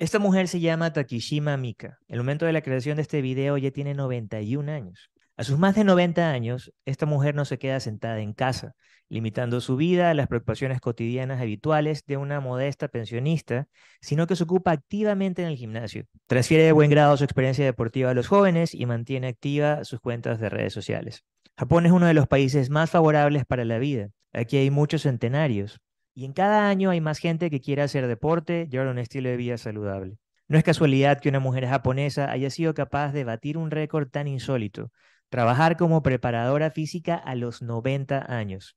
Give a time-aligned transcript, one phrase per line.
[0.00, 1.98] Esta mujer se llama Takishima Mika.
[2.08, 5.10] El momento de la creación de este video ya tiene 91 años.
[5.36, 8.72] A sus más de 90 años, esta mujer no se queda sentada en casa,
[9.10, 13.68] limitando su vida a las preocupaciones cotidianas habituales de una modesta pensionista,
[14.00, 16.06] sino que se ocupa activamente en el gimnasio.
[16.26, 20.40] Transfiere de buen grado su experiencia deportiva a los jóvenes y mantiene activa sus cuentas
[20.40, 21.24] de redes sociales.
[21.58, 24.08] Japón es uno de los países más favorables para la vida.
[24.32, 25.78] Aquí hay muchos centenarios.
[26.14, 29.36] Y en cada año hay más gente que quiere hacer deporte ahora un estilo de
[29.36, 30.18] vida saludable.
[30.48, 34.26] No es casualidad que una mujer japonesa haya sido capaz de batir un récord tan
[34.26, 34.90] insólito,
[35.28, 38.76] trabajar como preparadora física a los 90 años.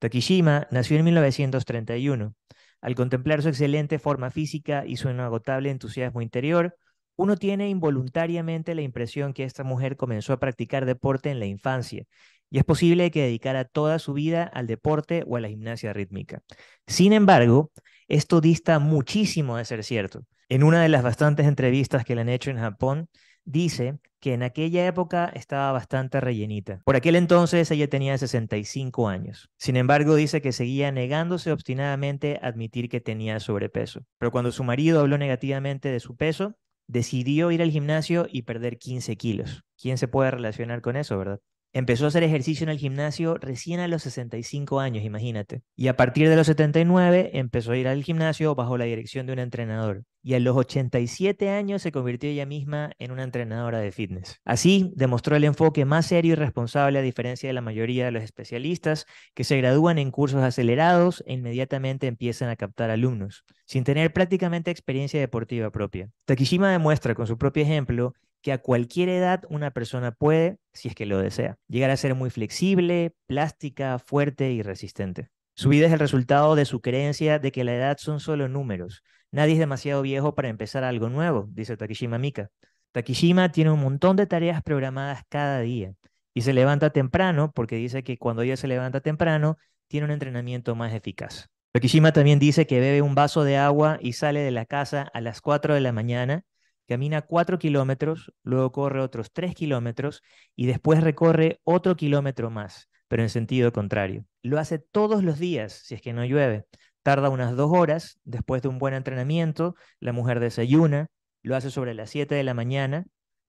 [0.00, 2.34] Takishima nació en 1931.
[2.80, 6.76] Al contemplar su excelente forma física y su inagotable entusiasmo interior,
[7.14, 12.04] uno tiene involuntariamente la impresión que esta mujer comenzó a practicar deporte en la infancia,
[12.52, 16.42] y es posible que dedicara toda su vida al deporte o a la gimnasia rítmica.
[16.86, 17.72] Sin embargo,
[18.08, 20.26] esto dista muchísimo de ser cierto.
[20.50, 23.08] En una de las bastantes entrevistas que le han hecho en Japón,
[23.46, 26.82] dice que en aquella época estaba bastante rellenita.
[26.84, 29.48] Por aquel entonces ella tenía 65 años.
[29.56, 34.02] Sin embargo, dice que seguía negándose obstinadamente a admitir que tenía sobrepeso.
[34.18, 36.54] Pero cuando su marido habló negativamente de su peso,
[36.86, 39.64] decidió ir al gimnasio y perder 15 kilos.
[39.80, 41.40] ¿Quién se puede relacionar con eso, verdad?
[41.74, 45.62] Empezó a hacer ejercicio en el gimnasio recién a los 65 años, imagínate.
[45.74, 49.32] Y a partir de los 79 empezó a ir al gimnasio bajo la dirección de
[49.32, 50.04] un entrenador.
[50.22, 54.38] Y a los 87 años se convirtió ella misma en una entrenadora de fitness.
[54.44, 58.22] Así demostró el enfoque más serio y responsable a diferencia de la mayoría de los
[58.22, 64.12] especialistas que se gradúan en cursos acelerados e inmediatamente empiezan a captar alumnos, sin tener
[64.12, 66.10] prácticamente experiencia deportiva propia.
[66.26, 68.12] Takishima demuestra con su propio ejemplo
[68.42, 72.14] que a cualquier edad una persona puede, si es que lo desea, llegar a ser
[72.14, 75.30] muy flexible, plástica, fuerte y resistente.
[75.54, 79.02] Su vida es el resultado de su creencia de que la edad son solo números.
[79.30, 82.50] Nadie es demasiado viejo para empezar algo nuevo, dice Takishima Mika.
[82.92, 85.94] Takishima tiene un montón de tareas programadas cada día
[86.34, 89.56] y se levanta temprano porque dice que cuando ella se levanta temprano
[89.88, 91.48] tiene un entrenamiento más eficaz.
[91.72, 95.20] Takishima también dice que bebe un vaso de agua y sale de la casa a
[95.20, 96.44] las 4 de la mañana
[96.92, 100.22] camina 4 kilómetros, luego corre otros 3 kilómetros
[100.54, 104.26] y después recorre otro kilómetro más, pero en sentido contrario.
[104.42, 106.66] Lo hace todos los días, si es que no llueve.
[107.02, 111.06] Tarda unas dos horas, después de un buen entrenamiento, la mujer desayuna,
[111.42, 113.06] lo hace sobre las 7 de la mañana,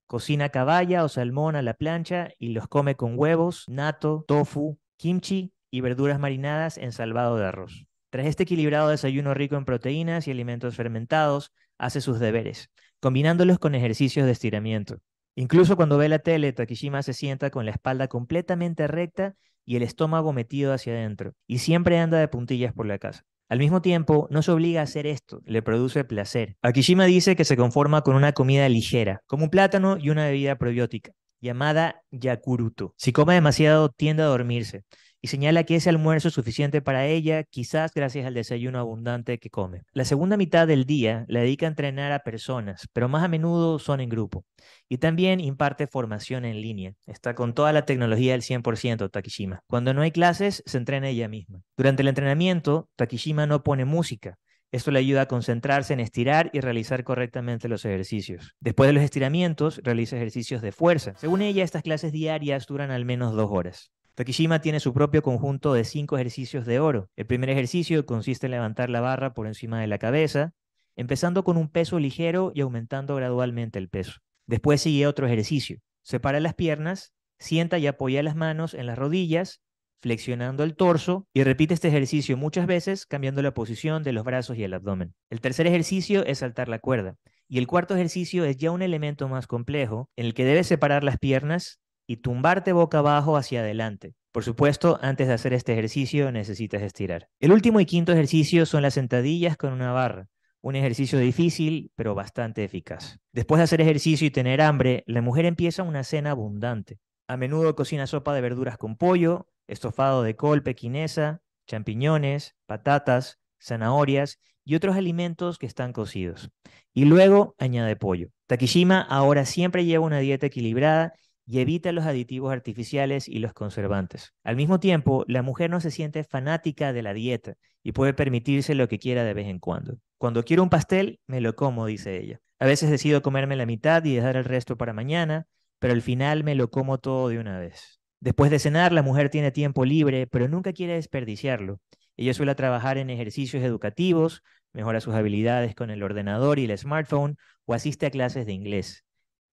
[0.08, 5.52] cocina caballa o salmón a la plancha y los come con huevos, nato, tofu, kimchi
[5.70, 7.88] y verduras marinadas en salvado de arroz.
[8.10, 12.70] Tras este equilibrado desayuno rico en proteínas y alimentos fermentados, hace sus deberes
[13.04, 15.00] combinándolos con ejercicios de estiramiento.
[15.36, 19.84] Incluso cuando ve la tele, Takishima se sienta con la espalda completamente recta y el
[19.84, 23.26] estómago metido hacia adentro, y siempre anda de puntillas por la casa.
[23.50, 26.56] Al mismo tiempo, no se obliga a hacer esto, le produce placer.
[26.62, 30.56] Akishima dice que se conforma con una comida ligera, como un plátano y una bebida
[30.56, 32.94] probiótica, llamada yakuruto.
[32.96, 34.84] Si come demasiado, tiende a dormirse,
[35.24, 39.50] y señala que ese almuerzo es suficiente para ella, quizás gracias al desayuno abundante que
[39.50, 39.84] come.
[39.94, 43.80] La segunda mitad del día la dedica a entrenar a personas, pero más a menudo
[43.80, 44.44] son en grupo.
[44.90, 46.96] Y también imparte formación en línea.
[47.08, 49.62] Está con toda la tecnología del 100% Takishima.
[49.66, 51.62] Cuando no hay clases, se entrena ella misma.
[51.78, 54.38] Durante el entrenamiento, Takishima no pone música.
[54.74, 58.58] Esto le ayuda a concentrarse en estirar y realizar correctamente los ejercicios.
[58.60, 61.14] Después de los estiramientos, realiza ejercicios de fuerza.
[61.16, 63.94] Según ella, estas clases diarias duran al menos dos horas.
[64.16, 67.10] Takishima tiene su propio conjunto de cinco ejercicios de oro.
[67.16, 70.54] El primer ejercicio consiste en levantar la barra por encima de la cabeza,
[70.96, 74.20] empezando con un peso ligero y aumentando gradualmente el peso.
[74.46, 75.80] Después sigue otro ejercicio.
[76.04, 79.62] Separa las piernas, sienta y apoya las manos en las rodillas,
[80.00, 84.58] flexionando el torso y repite este ejercicio muchas veces cambiando la posición de los brazos
[84.58, 85.16] y el abdomen.
[85.32, 87.16] El tercer ejercicio es saltar la cuerda.
[87.48, 91.04] Y el cuarto ejercicio es ya un elemento más complejo en el que debes separar
[91.04, 94.14] las piernas y tumbarte boca abajo hacia adelante.
[94.32, 97.30] Por supuesto, antes de hacer este ejercicio necesitas estirar.
[97.40, 100.28] El último y quinto ejercicio son las sentadillas con una barra.
[100.62, 103.20] Un ejercicio difícil, pero bastante eficaz.
[103.32, 107.00] Después de hacer ejercicio y tener hambre, la mujer empieza una cena abundante.
[107.28, 114.40] A menudo cocina sopa de verduras con pollo, estofado de col pequinesa, champiñones, patatas, zanahorias
[114.66, 116.50] y otros alimentos que están cocidos.
[116.94, 118.30] Y luego añade pollo.
[118.48, 121.14] Takishima ahora siempre lleva una dieta equilibrada
[121.46, 124.34] y evita los aditivos artificiales y los conservantes.
[124.44, 128.76] Al mismo tiempo, la mujer no se siente fanática de la dieta y puede permitirse
[128.76, 129.98] lo que quiera de vez en cuando.
[130.18, 132.40] Cuando quiero un pastel, me lo como, dice ella.
[132.60, 135.48] A veces decido comerme la mitad y dejar el resto para mañana,
[135.80, 138.00] pero al final me lo como todo de una vez.
[138.22, 141.82] Después de cenar, la mujer tiene tiempo libre, pero nunca quiere desperdiciarlo.
[142.16, 147.36] Ella suele trabajar en ejercicios educativos, mejora sus habilidades con el ordenador y el smartphone
[147.66, 149.03] o asiste a clases de inglés.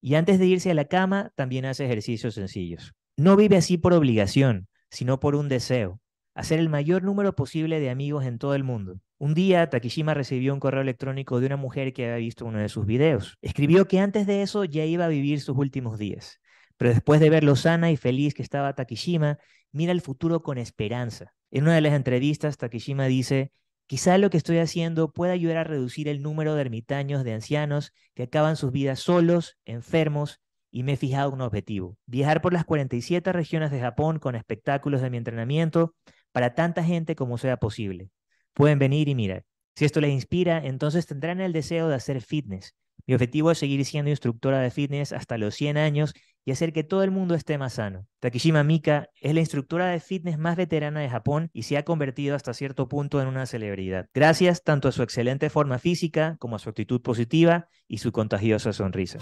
[0.01, 2.95] Y antes de irse a la cama, también hace ejercicios sencillos.
[3.17, 6.01] No vive así por obligación, sino por un deseo,
[6.35, 9.01] hacer el mayor número posible de amigos en todo el mundo.
[9.19, 12.71] Un día, Takishima recibió un correo electrónico de una mujer que había visto uno de
[12.71, 13.37] sus videos.
[13.43, 16.41] Escribió que antes de eso ya iba a vivir sus últimos días.
[16.79, 19.39] Pero después de ver lo sana y feliz que estaba Takishima,
[19.73, 21.35] mira el futuro con esperanza.
[21.51, 23.53] En una de las entrevistas, Takishima dice,
[23.91, 27.93] Quizá lo que estoy haciendo pueda ayudar a reducir el número de ermitaños de ancianos
[28.15, 30.41] que acaban sus vidas solos, enfermos,
[30.71, 35.03] y me he fijado un objetivo, viajar por las 47 regiones de Japón con espectáculos
[35.03, 35.97] de mi entrenamiento
[36.31, 38.11] para tanta gente como sea posible.
[38.55, 39.43] Pueden venir y mirar.
[39.75, 42.77] Si esto les inspira, entonces tendrán el deseo de hacer fitness.
[43.09, 46.15] Mi objetivo es seguir siendo instructora de fitness hasta los 100 años
[46.45, 48.07] y hacer que todo el mundo esté más sano.
[48.21, 52.37] Takishima Mika es la instructora de fitness más veterana de Japón y se ha convertido
[52.37, 56.59] hasta cierto punto en una celebridad, gracias tanto a su excelente forma física como a
[56.59, 59.19] su actitud positiva y su contagiosa sonrisa.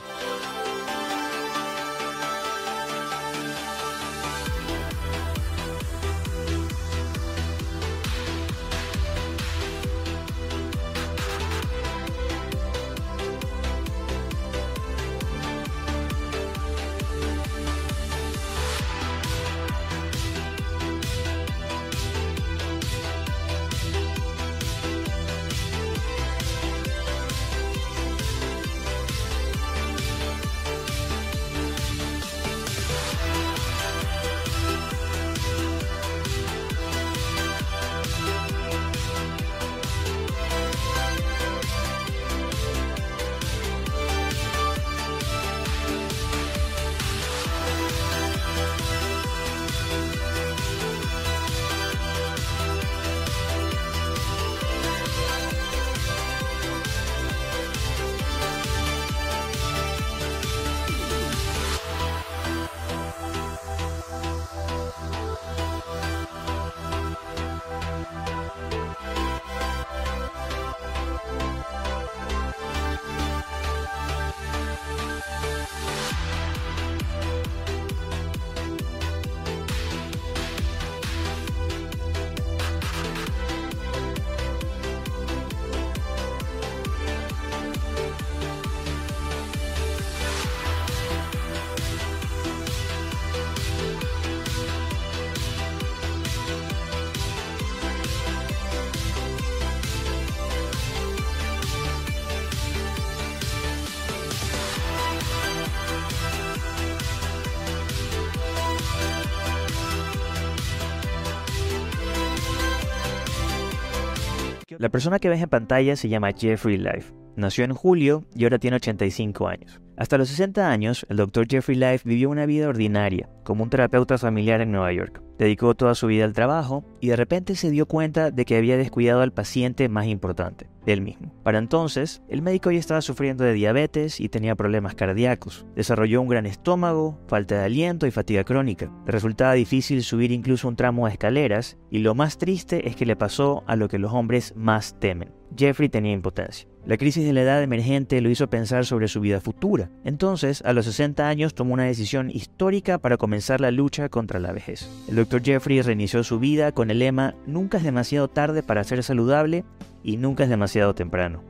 [114.78, 117.12] La persona que ves en pantalla se llama Jeffrey Life.
[117.34, 119.80] Nació en julio y ahora tiene 85 años.
[119.96, 121.48] Hasta los 60 años, el Dr.
[121.48, 125.20] Jeffrey Life vivió una vida ordinaria, como un terapeuta familiar en Nueva York.
[125.38, 128.76] Dedicó toda su vida al trabajo y de repente se dio cuenta de que había
[128.76, 131.32] descuidado al paciente más importante, él mismo.
[131.44, 135.64] Para entonces, el médico ya estaba sufriendo de diabetes y tenía problemas cardíacos.
[135.76, 138.90] Desarrolló un gran estómago, falta de aliento y fatiga crónica.
[139.06, 143.06] Le resultaba difícil subir incluso un tramo de escaleras y lo más triste es que
[143.06, 145.38] le pasó a lo que los hombres más temen.
[145.56, 146.68] Jeffrey tenía impotencia.
[146.84, 149.90] La crisis de la edad emergente lo hizo pensar sobre su vida futura.
[150.04, 154.52] Entonces, a los 60 años, tomó una decisión histórica para comenzar la lucha contra la
[154.52, 154.88] vejez.
[155.28, 155.42] Dr.
[155.44, 159.62] Jeffrey reinició su vida con el lema Nunca es demasiado tarde para ser saludable
[160.02, 161.42] y nunca es demasiado temprano.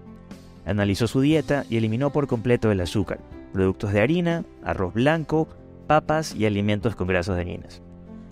[0.66, 3.20] Analizó su dieta y eliminó por completo el azúcar,
[3.52, 5.48] productos de harina, arroz blanco,
[5.86, 7.80] papas y alimentos con grasas dañinas.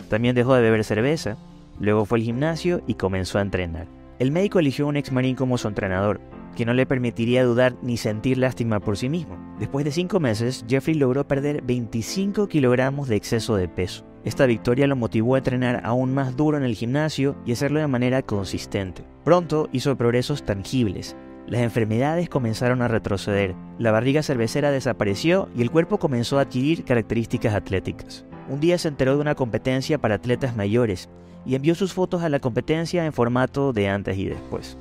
[0.09, 1.37] También dejó de beber cerveza,
[1.79, 3.87] luego fue al gimnasio y comenzó a entrenar.
[4.19, 6.19] El médico eligió a un ex marín como su entrenador,
[6.57, 9.37] que no le permitiría dudar ni sentir lástima por sí mismo.
[9.59, 14.03] Después de cinco meses, Jeffrey logró perder 25 kilogramos de exceso de peso.
[14.27, 17.87] Esta victoria lo motivó a entrenar aún más duro en el gimnasio y hacerlo de
[17.87, 19.05] manera consistente.
[19.23, 21.15] Pronto hizo progresos tangibles.
[21.47, 26.83] Las enfermedades comenzaron a retroceder, la barriga cervecera desapareció y el cuerpo comenzó a adquirir
[26.83, 28.25] características atléticas.
[28.49, 31.07] Un día se enteró de una competencia para atletas mayores
[31.45, 34.77] y envió sus fotos a la competencia en formato de antes y después.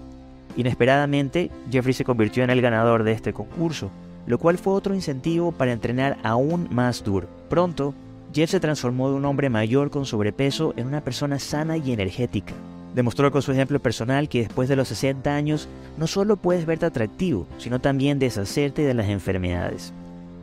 [0.57, 3.93] Inesperadamente, Jeffrey se convirtió en el ganador de este concurso,
[4.27, 7.29] lo cual fue otro incentivo para entrenar aún más duro.
[7.49, 7.95] Pronto,
[8.37, 12.53] Jeff se transformó de un hombre mayor con sobrepeso en una persona sana y energética.
[12.95, 16.85] Demostró con su ejemplo personal que después de los 60 años no solo puedes verte
[16.85, 19.95] atractivo, sino también deshacerte de las enfermedades.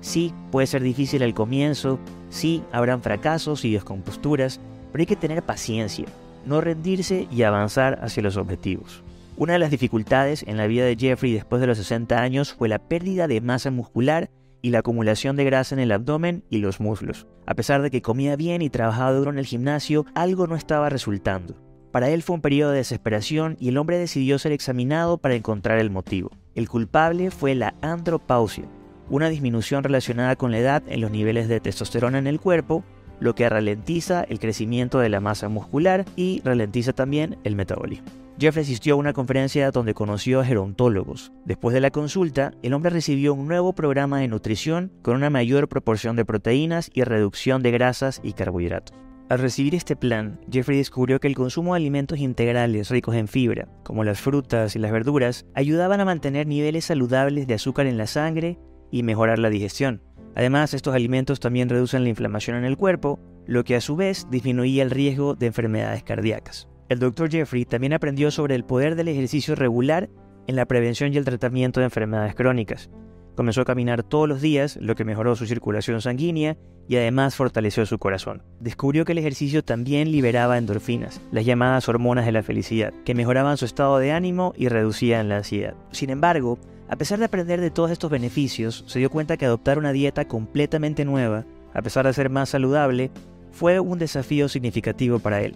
[0.02, 2.00] Sí, puede ser difícil al comienzo,
[2.32, 4.60] sí, habrán fracasos y descomposturas,
[4.92, 6.08] pero hay que tener paciencia.
[6.48, 9.04] no rendirse y avanzar hacia los objetivos.
[9.38, 12.70] Una de las dificultades en la vida de Jeffrey después de los 60 años fue
[12.70, 14.32] la pérdida de masa muscular
[14.64, 17.28] y la acumulación de grasa en el abdomen y los muslos.
[17.46, 20.90] A pesar de que comía bien y trabajaba duro en el gimnasio, algo no estaba
[20.90, 21.56] resultando.
[21.92, 25.78] Para él fue un periodo de desesperación y el hombre decidió ser examinado para encontrar
[25.80, 26.32] el motivo.
[26.56, 28.64] El culpable fue la andropausia,
[29.10, 32.86] una disminución relacionada con la edad en los niveles de testosterona en el cuerpo,
[33.20, 38.08] lo que ralentiza el crecimiento de la masa muscular y ralentiza también el metabolismo.
[38.40, 41.32] Jeffrey asistió a una conferencia donde conoció a gerontólogos.
[41.46, 45.70] Después de la consulta, el hombre recibió un nuevo programa de nutrición con una mayor
[45.70, 48.98] proporción de proteínas y reducción de grasas y carbohidratos.
[49.30, 53.68] Al recibir este plan, Jeffrey descubrió que el consumo de alimentos integrales ricos en fibra,
[53.84, 58.08] como las frutas y las verduras, ayudaban a mantener niveles saludables de azúcar en la
[58.08, 58.60] sangre
[58.92, 60.02] y mejorar la digestión.
[60.36, 64.28] Además, estos alimentos también reducen la inflamación en el cuerpo, lo que a su vez
[64.30, 66.68] disminuía el riesgo de enfermedades cardíacas.
[66.90, 67.30] El Dr.
[67.30, 70.10] Jeffrey también aprendió sobre el poder del ejercicio regular
[70.48, 72.90] en la prevención y el tratamiento de enfermedades crónicas.
[73.36, 76.56] Comenzó a caminar todos los días, lo que mejoró su circulación sanguínea
[76.88, 78.44] y además fortaleció su corazón.
[78.60, 83.58] Descubrió que el ejercicio también liberaba endorfinas, las llamadas hormonas de la felicidad, que mejoraban
[83.58, 85.74] su estado de ánimo y reducían la ansiedad.
[85.92, 86.60] Sin embargo,
[86.94, 90.28] a pesar de aprender de todos estos beneficios, se dio cuenta que adoptar una dieta
[90.28, 93.10] completamente nueva, a pesar de ser más saludable,
[93.52, 95.56] fue un desafío significativo para él.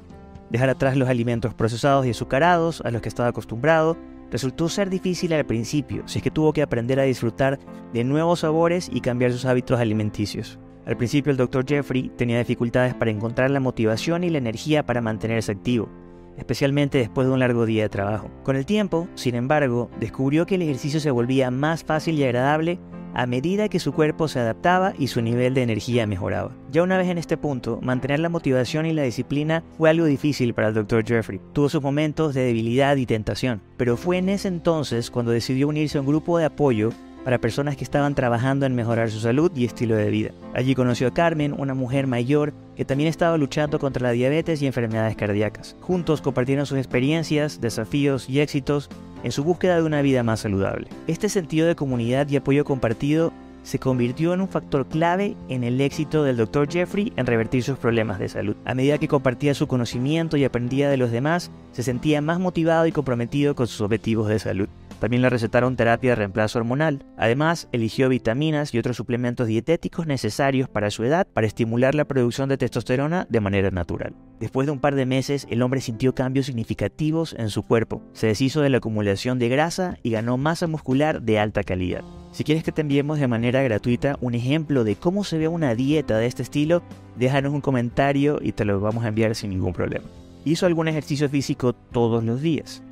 [0.49, 3.95] Dejar atrás los alimentos procesados y azucarados a los que estaba acostumbrado
[4.31, 7.59] resultó ser difícil al principio, si es que tuvo que aprender a disfrutar
[7.93, 10.57] de nuevos sabores y cambiar sus hábitos alimenticios.
[10.87, 11.65] Al principio el Dr.
[11.67, 15.87] Jeffrey tenía dificultades para encontrar la motivación y la energía para mantenerse activo,
[16.37, 18.29] especialmente después de un largo día de trabajo.
[18.43, 22.79] Con el tiempo, sin embargo, descubrió que el ejercicio se volvía más fácil y agradable
[23.13, 26.55] a medida que su cuerpo se adaptaba y su nivel de energía mejoraba.
[26.71, 30.53] Ya una vez en este punto, mantener la motivación y la disciplina fue algo difícil
[30.53, 31.03] para el Dr.
[31.03, 31.41] Jeffrey.
[31.51, 35.97] Tuvo sus momentos de debilidad y tentación, pero fue en ese entonces cuando decidió unirse
[35.97, 36.91] a un grupo de apoyo
[37.27, 40.31] para personas que estaban trabajando en mejorar su salud y estilo de vida.
[40.53, 44.65] Allí conoció a Carmen, una mujer mayor que también estaba luchando contra la diabetes y
[44.65, 45.75] enfermedades cardíacas.
[45.81, 48.89] Juntos compartieron sus experiencias, desafíos y éxitos
[49.25, 50.87] en su búsqueda de una vida más saludable.
[51.07, 55.81] Este sentido de comunidad y apoyo compartido se convirtió en un factor clave en el
[55.81, 56.71] éxito del Dr.
[56.71, 58.55] Jeffrey en revertir sus problemas de salud.
[58.63, 62.87] A medida que compartía su conocimiento y aprendía de los demás, se sentía más motivado
[62.87, 64.69] y comprometido con sus objetivos de salud.
[64.99, 67.05] También le recetaron terapia de reemplazo hormonal.
[67.17, 72.49] Además, eligió vitaminas y otros suplementos dietéticos necesarios para su edad para estimular la producción
[72.49, 74.15] de testosterona de manera natural.
[74.39, 78.01] Después de un par de meses, el hombre sintió cambios significativos en su cuerpo.
[78.13, 82.01] Se deshizo de la acumulación de grasa y ganó masa muscular de alta calidad.
[82.31, 85.73] Si quieres que te enviemos de manera gratuita un ejemplo de cómo se ve una
[85.75, 86.83] dieta de este estilo,
[87.15, 90.05] déjanos un comentario y te lo vamos a enviar sin ningún problema.
[90.45, 92.83] Hizo algún ejercicio físico todos los días.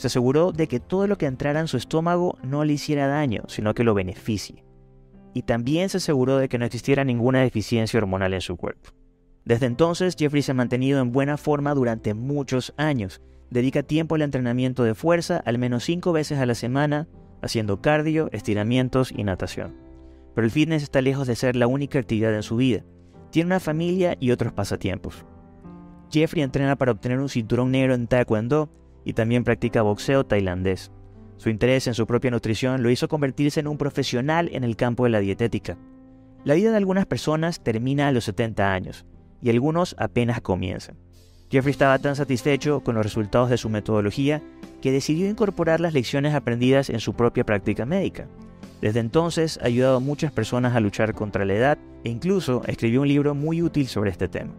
[0.00, 3.42] Se aseguró de que todo lo que entrara en su estómago no le hiciera daño,
[3.48, 4.64] sino que lo beneficie.
[5.34, 8.92] Y también se aseguró de que no existiera ninguna deficiencia hormonal en su cuerpo.
[9.44, 13.20] Desde entonces, Jeffrey se ha mantenido en buena forma durante muchos años.
[13.50, 17.06] Dedica tiempo al entrenamiento de fuerza al menos cinco veces a la semana,
[17.42, 19.76] haciendo cardio, estiramientos y natación.
[20.34, 22.86] Pero el fitness está lejos de ser la única actividad en su vida.
[23.32, 25.26] Tiene una familia y otros pasatiempos.
[26.10, 28.70] Jeffrey entrena para obtener un cinturón negro en Taekwondo
[29.04, 30.90] y también practica boxeo tailandés.
[31.36, 35.04] Su interés en su propia nutrición lo hizo convertirse en un profesional en el campo
[35.04, 35.78] de la dietética.
[36.44, 39.06] La vida de algunas personas termina a los 70 años
[39.42, 40.96] y algunos apenas comienzan.
[41.50, 44.40] Jeffrey estaba tan satisfecho con los resultados de su metodología
[44.80, 48.28] que decidió incorporar las lecciones aprendidas en su propia práctica médica.
[48.80, 53.02] Desde entonces ha ayudado a muchas personas a luchar contra la edad e incluso escribió
[53.02, 54.52] un libro muy útil sobre este tema.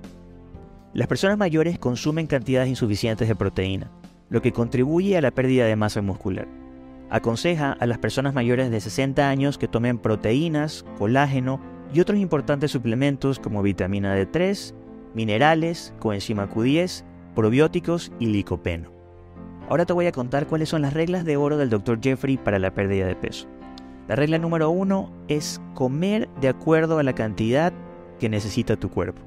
[0.94, 3.90] Las personas mayores consumen cantidades insuficientes de proteína,
[4.32, 6.48] lo que contribuye a la pérdida de masa muscular.
[7.12, 11.60] Aconseja a las personas mayores de 60 años que tomen proteínas, colágeno
[11.94, 14.74] y otros importantes suplementos como vitamina D3,
[15.14, 17.04] minerales, coenzima Q10,
[17.36, 18.90] probióticos y licopeno.
[19.70, 22.00] Ahora te voy a contar cuáles son las reglas de oro del Dr.
[22.02, 23.48] Jeffrey para la pérdida de peso.
[24.08, 27.74] La regla número uno es comer de acuerdo a la cantidad
[28.20, 29.22] que necesita tu cuerpo.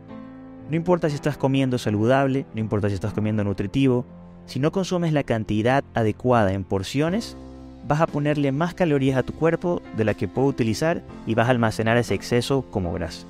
[0.71, 4.07] No importa si estás comiendo saludable, no importa si estás comiendo nutritivo,
[4.47, 7.37] si no consumes la cantidad adecuada en porciones,
[7.87, 11.49] vas a ponerle más calorías a tu cuerpo de la que puede utilizar y vas
[11.49, 13.27] a almacenar ese exceso como grasa.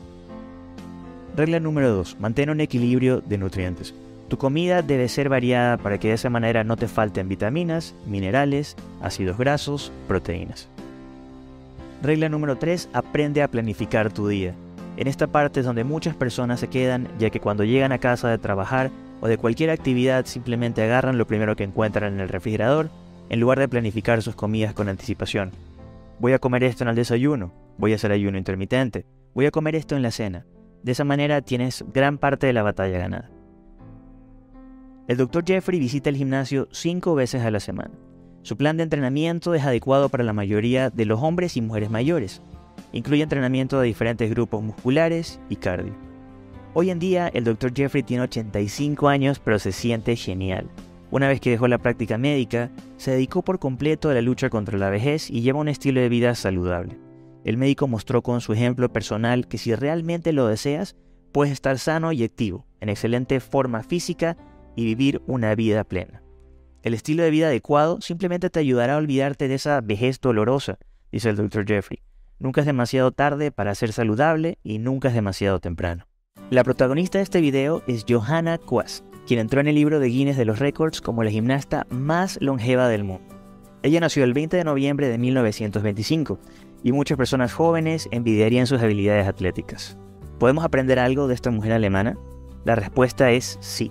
[1.37, 2.19] Regla número 2.
[2.21, 3.95] Mantén un equilibrio de nutrientes.
[4.29, 8.77] Tu comida debe ser variada para que de esa manera no te falten vitaminas, minerales,
[9.03, 10.69] ácidos grasos, proteínas.
[12.03, 12.89] Regla número 3.
[12.93, 14.55] Aprende a planificar tu día.
[14.97, 18.29] En esta parte es donde muchas personas se quedan ya que cuando llegan a casa
[18.29, 18.91] de trabajar
[19.25, 22.91] o de cualquier actividad simplemente agarran lo primero que encuentran en el refrigerador
[23.31, 25.51] en lugar de planificar sus comidas con anticipación.
[26.21, 29.77] Voy a comer esto en el desayuno, voy a hacer ayuno intermitente, voy a comer
[29.77, 30.45] esto en la cena.
[30.83, 33.31] De esa manera tienes gran parte de la batalla ganada.
[35.09, 35.43] El Dr.
[35.47, 37.95] Jeffrey visita el gimnasio cinco veces a la semana.
[38.43, 42.43] Su plan de entrenamiento es adecuado para la mayoría de los hombres y mujeres mayores.
[42.93, 46.04] Incluye entrenamiento de diferentes grupos musculares y cardio.
[46.77, 47.73] Hoy en día el Dr.
[47.73, 50.69] Jeffrey tiene 85 años pero se siente genial.
[51.13, 54.77] Una vez que dejó la práctica médica, se dedicó por completo a la lucha contra
[54.77, 56.99] la vejez y lleva un estilo de vida saludable.
[57.45, 60.97] El médico mostró con su ejemplo personal que si realmente lo deseas,
[61.31, 64.37] puedes estar sano y activo, en excelente forma física
[64.75, 66.25] y vivir una vida plena.
[66.83, 70.79] El estilo de vida adecuado simplemente te ayudará a olvidarte de esa vejez dolorosa,
[71.13, 71.67] dice el Dr.
[71.67, 72.01] Jeffrey.
[72.41, 76.07] Nunca es demasiado tarde para ser saludable y nunca es demasiado temprano.
[76.51, 80.37] La protagonista de este video es Johanna Quast, quien entró en el libro de Guinness
[80.37, 83.25] de los Récords como la gimnasta más longeva del mundo.
[83.83, 86.39] Ella nació el 20 de noviembre de 1925
[86.83, 89.97] y muchas personas jóvenes envidiarían sus habilidades atléticas.
[90.39, 92.19] ¿Podemos aprender algo de esta mujer alemana?
[92.65, 93.91] La respuesta es sí.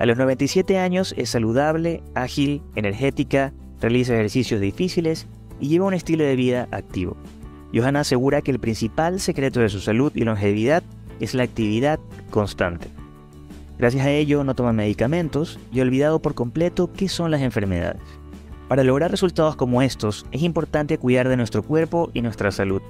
[0.00, 5.28] A los 97 años es saludable, ágil, energética, realiza ejercicios difíciles
[5.60, 7.16] y lleva un estilo de vida activo.
[7.72, 10.82] Johanna asegura que el principal secreto de su salud y longevidad
[11.22, 12.00] es la actividad
[12.30, 12.88] constante.
[13.78, 18.02] Gracias a ello no toma medicamentos y olvidado por completo qué son las enfermedades.
[18.68, 22.82] Para lograr resultados como estos, es importante cuidar de nuestro cuerpo y nuestra salud.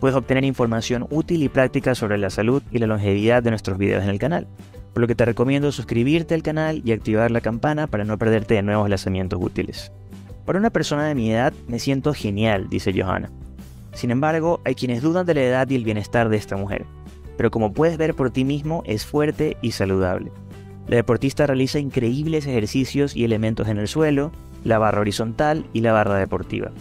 [0.00, 4.02] Puedes obtener información útil y práctica sobre la salud y la longevidad de nuestros videos
[4.02, 4.46] en el canal,
[4.92, 8.54] por lo que te recomiendo suscribirte al canal y activar la campana para no perderte
[8.54, 9.92] de nuevos lanzamientos útiles.
[10.44, 13.30] Para una persona de mi edad me siento genial, dice Johanna.
[13.94, 16.84] Sin embargo, hay quienes dudan de la edad y el bienestar de esta mujer,
[17.36, 20.32] pero como puedes ver por ti mismo es fuerte y saludable.
[20.86, 24.32] La deportista realiza increíbles ejercicios y elementos en el suelo,
[24.64, 26.72] la barra horizontal y la barra deportiva.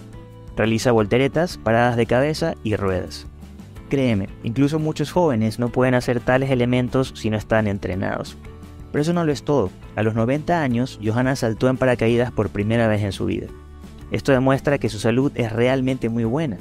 [0.58, 3.28] Realiza volteretas, paradas de cabeza y ruedas.
[3.90, 8.38] Créeme, incluso muchos jóvenes no pueden hacer tales elementos si no están entrenados.
[8.92, 9.72] Pero eso no lo es todo.
[9.96, 13.48] A los 90 años, Johanna saltó en paracaídas por primera vez en su vida.
[14.12, 16.58] Esto demuestra que su salud es realmente muy buena.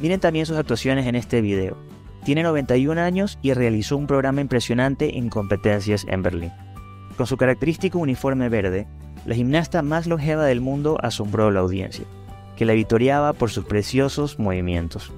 [0.00, 1.76] Miren también sus actuaciones en este video.
[2.24, 6.52] Tiene 91 años y realizó un programa impresionante en competencias en Berlín.
[7.18, 8.86] Con su característico uniforme verde,
[9.26, 12.06] la gimnasta más longeva del mundo asombró a la audiencia,
[12.56, 15.12] que la victoriaba por sus preciosos movimientos.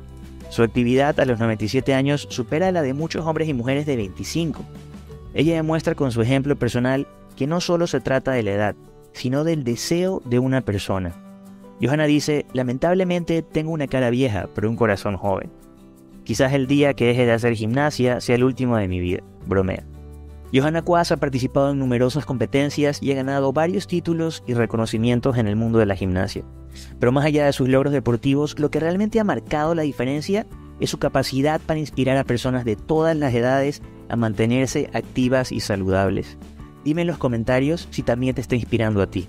[0.50, 4.64] Su actividad a los 97 años supera la de muchos hombres y mujeres de 25.
[5.34, 8.76] Ella demuestra con su ejemplo personal que no solo se trata de la edad,
[9.12, 11.14] sino del deseo de una persona.
[11.80, 15.50] Johanna dice, lamentablemente tengo una cara vieja, pero un corazón joven.
[16.26, 19.84] Quizás el día que deje de hacer gimnasia sea el último de mi vida, bromea.
[20.52, 25.46] Johanna Quas ha participado en numerosas competencias y ha ganado varios títulos y reconocimientos en
[25.46, 26.42] el mundo de la gimnasia.
[26.98, 30.46] Pero más allá de sus logros deportivos, lo que realmente ha marcado la diferencia
[30.80, 35.60] es su capacidad para inspirar a personas de todas las edades a mantenerse activas y
[35.60, 36.38] saludables.
[36.84, 39.28] Dime en los comentarios si también te está inspirando a ti.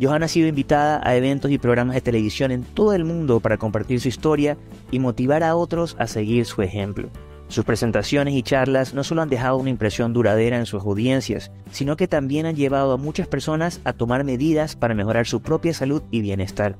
[0.00, 3.58] Johanna ha sido invitada a eventos y programas de televisión en todo el mundo para
[3.58, 4.56] compartir su historia
[4.90, 7.08] y motivar a otros a seguir su ejemplo.
[7.48, 11.96] Sus presentaciones y charlas no solo han dejado una impresión duradera en sus audiencias, sino
[11.96, 16.02] que también han llevado a muchas personas a tomar medidas para mejorar su propia salud
[16.10, 16.76] y bienestar.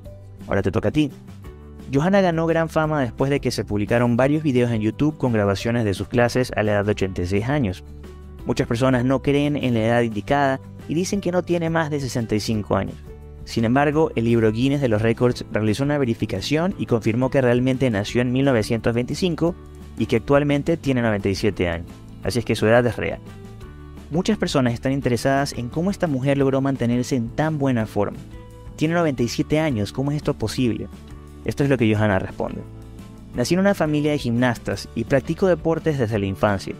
[0.47, 1.11] Ahora te toca a ti.
[1.93, 5.85] Johanna ganó gran fama después de que se publicaron varios videos en YouTube con grabaciones
[5.85, 7.83] de sus clases a la edad de 86 años.
[8.45, 11.99] Muchas personas no creen en la edad indicada y dicen que no tiene más de
[11.99, 12.95] 65 años.
[13.45, 17.89] Sin embargo, el libro Guinness de los Records realizó una verificación y confirmó que realmente
[17.89, 19.55] nació en 1925
[19.97, 21.87] y que actualmente tiene 97 años,
[22.23, 23.19] así es que su edad es real.
[24.11, 28.17] Muchas personas están interesadas en cómo esta mujer logró mantenerse en tan buena forma.
[28.75, 30.87] Tiene 97 años, ¿cómo es esto posible?
[31.45, 32.61] Esto es lo que Johanna responde.
[33.35, 36.75] Nací en una familia de gimnastas y practico deportes desde la infancia.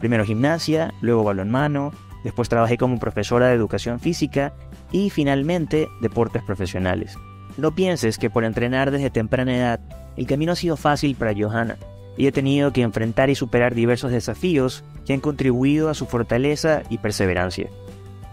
[0.00, 1.92] Primero gimnasia, luego balonmano,
[2.24, 4.52] después trabajé como profesora de educación física
[4.90, 7.16] y finalmente deportes profesionales.
[7.56, 9.80] No pienses que por entrenar desde temprana edad
[10.16, 11.76] el camino ha sido fácil para Johanna
[12.16, 16.82] y ha tenido que enfrentar y superar diversos desafíos que han contribuido a su fortaleza
[16.88, 17.68] y perseverancia.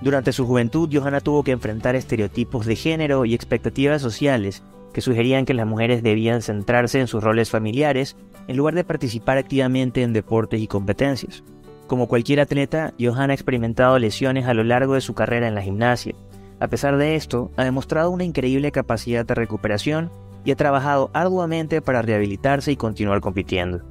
[0.01, 5.45] Durante su juventud, Johanna tuvo que enfrentar estereotipos de género y expectativas sociales que sugerían
[5.45, 8.15] que las mujeres debían centrarse en sus roles familiares
[8.47, 11.43] en lugar de participar activamente en deportes y competencias.
[11.91, 15.61] Como cualquier atleta, Johanna ha experimentado lesiones a lo largo de su carrera en la
[15.61, 16.15] gimnasia.
[16.61, 20.09] A pesar de esto, ha demostrado una increíble capacidad de recuperación
[20.45, 23.81] y ha trabajado arduamente para rehabilitarse y continuar compitiendo.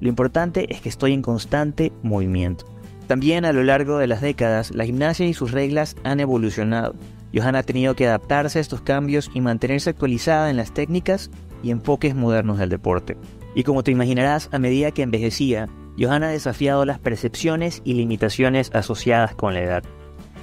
[0.00, 2.66] Lo importante es que estoy en constante movimiento.
[3.08, 6.94] También a lo largo de las décadas, la gimnasia y sus reglas han evolucionado.
[7.34, 11.32] Johanna ha tenido que adaptarse a estos cambios y mantenerse actualizada en las técnicas
[11.64, 13.16] y enfoques modernos del deporte.
[13.56, 15.68] Y como te imaginarás, a medida que envejecía,
[15.98, 19.84] Johanna ha desafiado las percepciones y limitaciones asociadas con la edad.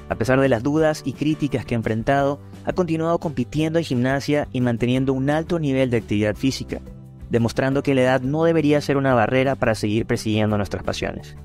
[0.10, 4.48] A pesar de las dudas y críticas que ha enfrentado, ha continuado compitiendo en gimnasia
[4.52, 6.82] y manteniendo un alto nivel de actividad física,
[7.30, 11.36] demostrando que la edad no debería ser una barrera para seguir persiguiendo nuestras pasiones.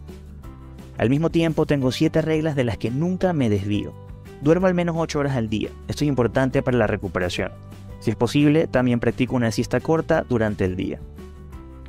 [0.98, 3.94] Al mismo tiempo tengo 7 reglas de las que nunca me desvío.
[4.40, 7.52] Duermo al menos 8 horas al día, esto es importante para la recuperación.
[8.00, 11.00] Si es posible, también practico una siesta corta durante el día.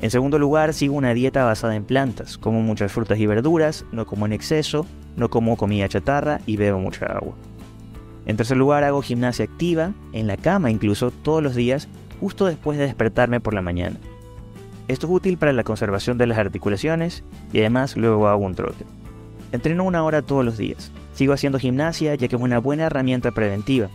[0.01, 4.05] En segundo lugar, sigo una dieta basada en plantas, como muchas frutas y verduras, no
[4.05, 7.33] como en exceso, no como comida chatarra y bebo mucha agua.
[8.27, 11.87] En tercer lugar, hago gimnasia activa, en la cama incluso, todos los días,
[12.19, 13.97] justo después de despertarme por la mañana.
[14.87, 18.85] Esto es útil para la conservación de las articulaciones y además luego hago un trote.
[19.51, 20.91] Entreno una hora todos los días.
[21.13, 23.89] Sigo haciendo gimnasia ya que es una buena herramienta preventiva.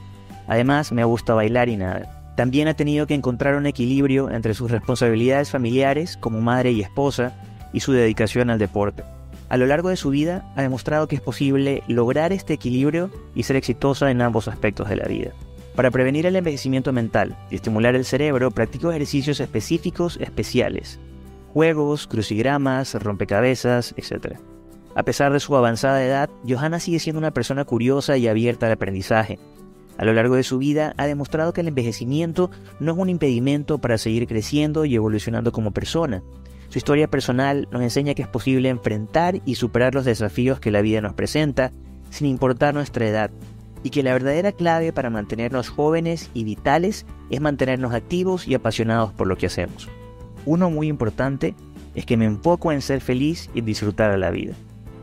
[0.49, 2.22] Además me gusta bailar y nada.
[2.37, 7.35] También ha tenido que encontrar un equilibrio entre sus responsabilidades familiares como madre y esposa
[7.73, 9.05] y su dedicación al deporte.
[9.49, 13.43] A lo largo de su vida ha demostrado que es posible lograr este equilibrio y
[13.43, 15.33] ser exitosa en ambos aspectos de la vida.
[15.75, 20.99] Para prevenir el envejecimiento mental y estimular el cerebro, practico ejercicios específicos especiales.
[21.53, 24.39] Juegos, crucigramas, rompecabezas, etc.
[24.95, 28.73] A pesar de su avanzada edad, Johanna sigue siendo una persona curiosa y abierta al
[28.73, 29.39] aprendizaje.
[29.99, 32.51] A lo largo de su vida ha demostrado que el envejecimiento
[32.81, 36.23] no es un impedimento para seguir creciendo y evolucionando como persona.
[36.69, 40.81] Su historia personal nos enseña que es posible enfrentar y superar los desafíos que la
[40.81, 41.71] vida nos presenta,
[42.11, 43.31] sin importar nuestra edad,
[43.83, 49.13] y que la verdadera clave para mantenernos jóvenes y vitales es mantenernos activos y apasionados
[49.13, 49.89] por lo que hacemos.
[50.47, 51.55] Uno muy importante
[51.95, 54.55] es que me enfoco en ser feliz y disfrutar de la vida.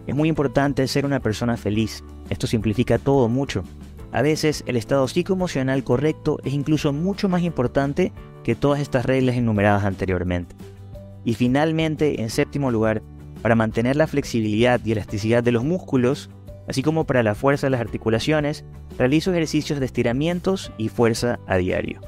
[0.08, 2.04] Es muy importante ser una persona feliz.
[2.30, 3.63] Esto simplifica todo mucho.
[4.11, 8.11] A veces el estado psicoemocional correcto es incluso mucho más importante
[8.43, 10.55] que todas estas reglas enumeradas anteriormente.
[11.25, 13.03] Y finalmente, en séptimo lugar,
[13.41, 16.29] para mantener la flexibilidad y elasticidad de los músculos,
[16.67, 18.65] así como para la fuerza de las articulaciones,
[18.97, 22.01] realizo ejercicios de estiramientos y fuerza a diario.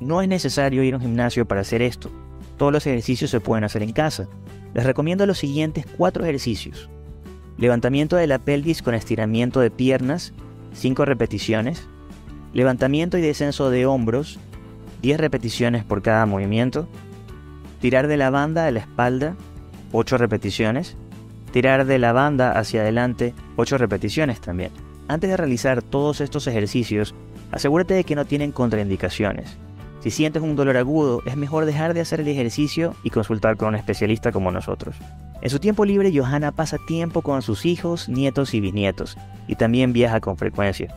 [0.00, 2.10] No es necesario ir a un gimnasio para hacer esto.
[2.56, 4.28] Todos los ejercicios se pueden hacer en casa.
[4.74, 6.88] Les recomiendo los siguientes cuatro ejercicios.
[7.58, 10.32] Levantamiento de la pelvis con estiramiento de piernas,
[10.74, 11.88] 5 repeticiones.
[12.52, 14.38] Levantamiento y descenso de hombros,
[15.02, 16.86] 10 repeticiones por cada movimiento.
[17.80, 19.34] Tirar de la banda a la espalda,
[19.92, 20.96] 8 repeticiones
[21.54, 24.72] tirar de la banda hacia adelante 8 repeticiones también.
[25.06, 27.14] Antes de realizar todos estos ejercicios,
[27.52, 29.56] asegúrate de que no tienen contraindicaciones.
[30.00, 33.68] Si sientes un dolor agudo, es mejor dejar de hacer el ejercicio y consultar con
[33.68, 34.96] un especialista como nosotros.
[35.42, 39.92] En su tiempo libre, Johanna pasa tiempo con sus hijos, nietos y bisnietos, y también
[39.92, 40.94] viaja con frecuencia.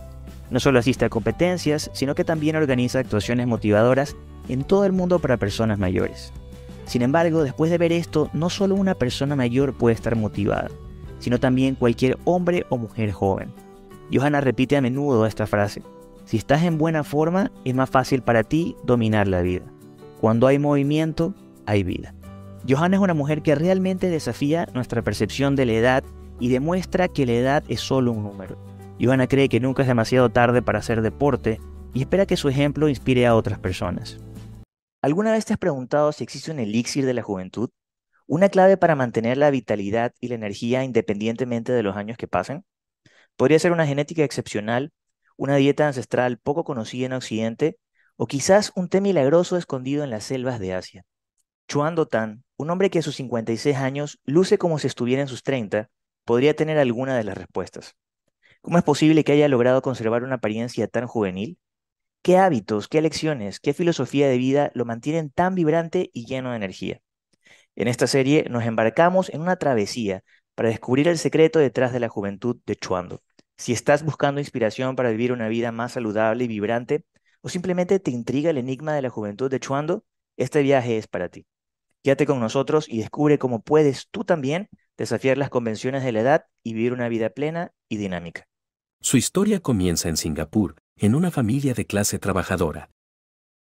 [0.49, 4.15] No solo asiste a competencias, sino que también organiza actuaciones motivadoras
[4.47, 6.31] en todo el mundo para personas mayores.
[6.85, 10.69] Sin embargo, después de ver esto, no solo una persona mayor puede estar motivada,
[11.19, 13.51] sino también cualquier hombre o mujer joven.
[14.11, 15.81] Johanna repite a menudo esta frase.
[16.23, 19.65] Si estás en buena forma, es más fácil para ti dominar la vida.
[20.21, 21.33] Cuando hay movimiento,
[21.65, 22.13] hay vida.
[22.67, 26.03] Johanna es una mujer que realmente desafía nuestra percepción de la edad
[26.39, 28.57] y demuestra que la edad es solo un número.
[28.99, 31.59] Johanna cree que nunca es demasiado tarde para hacer deporte
[31.93, 34.19] y espera que su ejemplo inspire a otras personas.
[35.01, 37.69] ¿Alguna vez te has preguntado si existe un elixir de la juventud?
[38.25, 42.65] ¿Una clave para mantener la vitalidad y la energía independientemente de los años que pasen?
[43.35, 44.91] Podría ser una genética excepcional,
[45.37, 47.77] una dieta ancestral poco conocida en Occidente,
[48.17, 51.05] o quizás un té milagroso escondido en las selvas de Asia.
[51.67, 55.43] Chuan Tan, un hombre que a sus 56 años luce como si estuviera en sus
[55.43, 55.89] 30,
[56.27, 57.95] podría tener alguna de las respuestas.
[58.61, 61.57] ¿Cómo es posible que haya logrado conservar una apariencia tan juvenil?
[62.21, 66.57] ¿Qué hábitos, qué lecciones, qué filosofía de vida lo mantienen tan vibrante y lleno de
[66.57, 66.99] energía?
[67.75, 72.09] En esta serie nos embarcamos en una travesía para descubrir el secreto detrás de la
[72.09, 73.23] juventud de Chuando.
[73.55, 77.05] Si estás buscando inspiración para vivir una vida más saludable y vibrante,
[77.41, 80.03] o simplemente te intriga el enigma de la juventud de Chuando,
[80.35, 81.47] este viaje es para ti.
[82.03, 86.45] Quédate con nosotros y descubre cómo puedes tú también desafiar las convenciones de la edad
[86.63, 88.47] y vivir una vida plena y dinámica.
[89.01, 92.89] Su historia comienza en Singapur, en una familia de clase trabajadora.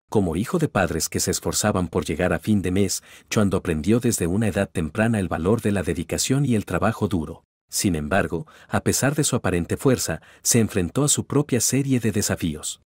[0.10, 4.02] Como hijo de padres que se esforzaban por llegar a fin de mes, Chuando aprendió
[4.02, 7.46] desde una edad temprana el valor de la dedicación y el trabajo duro.
[7.70, 12.12] Sin embargo, a pesar de su aparente fuerza, se enfrentó a su propia serie de
[12.12, 12.82] desafíos.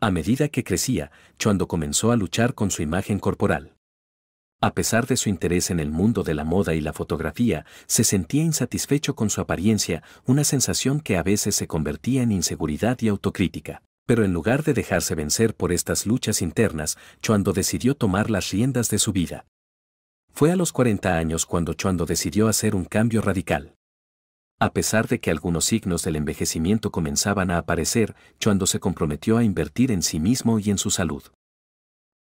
[0.00, 3.76] A medida que crecía, Chuando comenzó a luchar con su imagen corporal.
[4.64, 8.04] A pesar de su interés en el mundo de la moda y la fotografía, se
[8.04, 13.08] sentía insatisfecho con su apariencia, una sensación que a veces se convertía en inseguridad y
[13.08, 13.82] autocrítica.
[14.06, 18.88] Pero en lugar de dejarse vencer por estas luchas internas, Chuando decidió tomar las riendas
[18.88, 19.46] de su vida.
[20.32, 23.74] Fue a los 40 años cuando Chuando decidió hacer un cambio radical.
[24.60, 29.42] A pesar de que algunos signos del envejecimiento comenzaban a aparecer, Chuando se comprometió a
[29.42, 31.24] invertir en sí mismo y en su salud.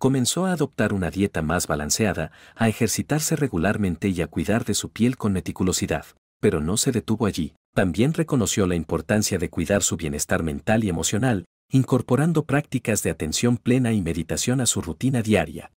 [0.01, 4.89] Comenzó a adoptar una dieta más balanceada, a ejercitarse regularmente y a cuidar de su
[4.89, 6.07] piel con meticulosidad,
[6.39, 7.53] pero no se detuvo allí.
[7.75, 13.57] También reconoció la importancia de cuidar su bienestar mental y emocional, incorporando prácticas de atención
[13.57, 15.71] plena y meditación a su rutina diaria.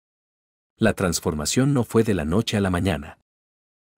[0.79, 3.19] La transformación no fue de la noche a la mañana.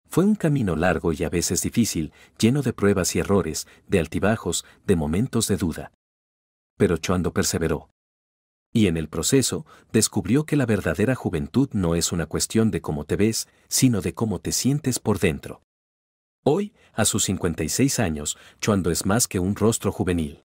[0.09, 4.65] Fue un camino largo y a veces difícil, lleno de pruebas y errores, de altibajos,
[4.87, 5.93] de momentos de duda.
[6.79, 7.91] Pero Chuando perseveró.
[8.77, 13.05] Y en el proceso, descubrió que la verdadera juventud no es una cuestión de cómo
[13.05, 15.63] te ves, sino de cómo te sientes por dentro.
[16.45, 20.43] Hoy, a sus 56 años, Chuando es más que un rostro juvenil.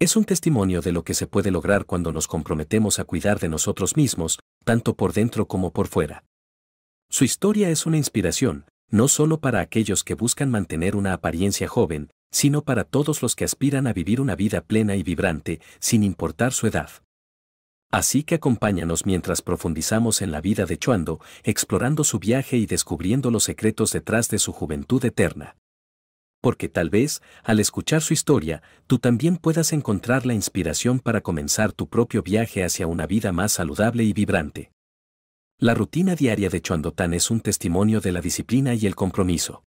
[0.00, 3.48] Es un testimonio de lo que se puede lograr cuando nos comprometemos a cuidar de
[3.48, 6.24] nosotros mismos, tanto por dentro como por fuera.
[7.08, 12.10] Su historia es una inspiración, no solo para aquellos que buscan mantener una apariencia joven,
[12.32, 16.52] sino para todos los que aspiran a vivir una vida plena y vibrante, sin importar
[16.52, 16.90] su edad.
[17.90, 23.30] Así que acompáñanos mientras profundizamos en la vida de Chuando, explorando su viaje y descubriendo
[23.30, 25.56] los secretos detrás de su juventud eterna
[26.46, 31.72] porque tal vez, al escuchar su historia, tú también puedas encontrar la inspiración para comenzar
[31.72, 34.70] tu propio viaje hacia una vida más saludable y vibrante.
[35.58, 39.64] La rutina diaria de Chuandotán es un testimonio de la disciplina y el compromiso.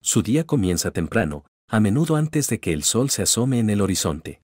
[0.00, 3.82] Su día comienza temprano, a menudo antes de que el sol se asome en el
[3.82, 4.40] horizonte.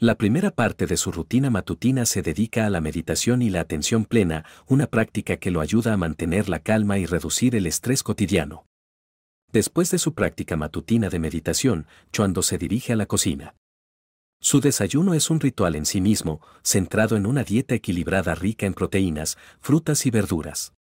[0.00, 4.04] La primera parte de su rutina matutina se dedica a la meditación y la atención
[4.04, 8.66] plena, una práctica que lo ayuda a mantener la calma y reducir el estrés cotidiano.
[9.52, 13.54] Después de su práctica matutina de meditación, Chuando se dirige a la cocina.
[14.40, 18.74] Su desayuno es un ritual en sí mismo, centrado en una dieta equilibrada rica en
[18.74, 20.74] proteínas, frutas y verduras.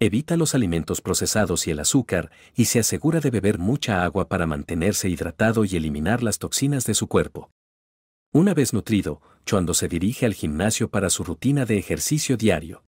[0.00, 4.46] Evita los alimentos procesados y el azúcar, y se asegura de beber mucha agua para
[4.46, 7.50] mantenerse hidratado y eliminar las toxinas de su cuerpo.
[8.34, 12.82] Una vez nutrido, Chuando se dirige al gimnasio para su rutina de ejercicio diario.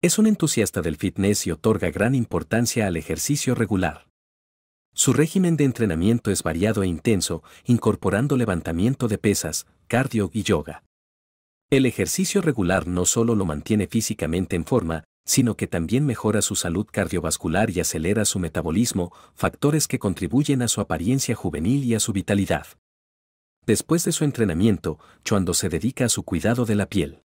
[0.00, 4.08] Es un entusiasta del fitness y otorga gran importancia al ejercicio regular.
[4.94, 10.82] Su régimen de entrenamiento es variado e intenso, incorporando levantamiento de pesas, cardio y yoga.
[11.68, 16.54] El ejercicio regular no solo lo mantiene físicamente en forma, sino que también mejora su
[16.54, 22.00] salud cardiovascular y acelera su metabolismo, factores que contribuyen a su apariencia juvenil y a
[22.00, 22.66] su vitalidad.
[23.66, 27.22] Después de su entrenamiento, Chuando se dedica a su cuidado de la piel.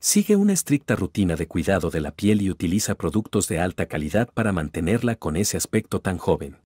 [0.00, 4.32] Sigue una estricta rutina de cuidado de la piel y utiliza productos de alta calidad
[4.32, 6.58] para mantenerla con ese aspecto tan joven.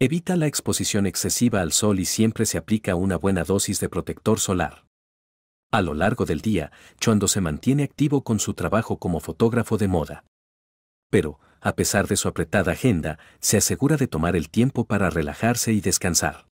[0.00, 4.40] Evita la exposición excesiva al sol y siempre se aplica una buena dosis de protector
[4.40, 4.86] solar.
[5.70, 9.86] A lo largo del día, Chuando se mantiene activo con su trabajo como fotógrafo de
[9.86, 10.24] moda.
[11.10, 15.72] Pero, a pesar de su apretada agenda, se asegura de tomar el tiempo para relajarse
[15.72, 16.49] y descansar.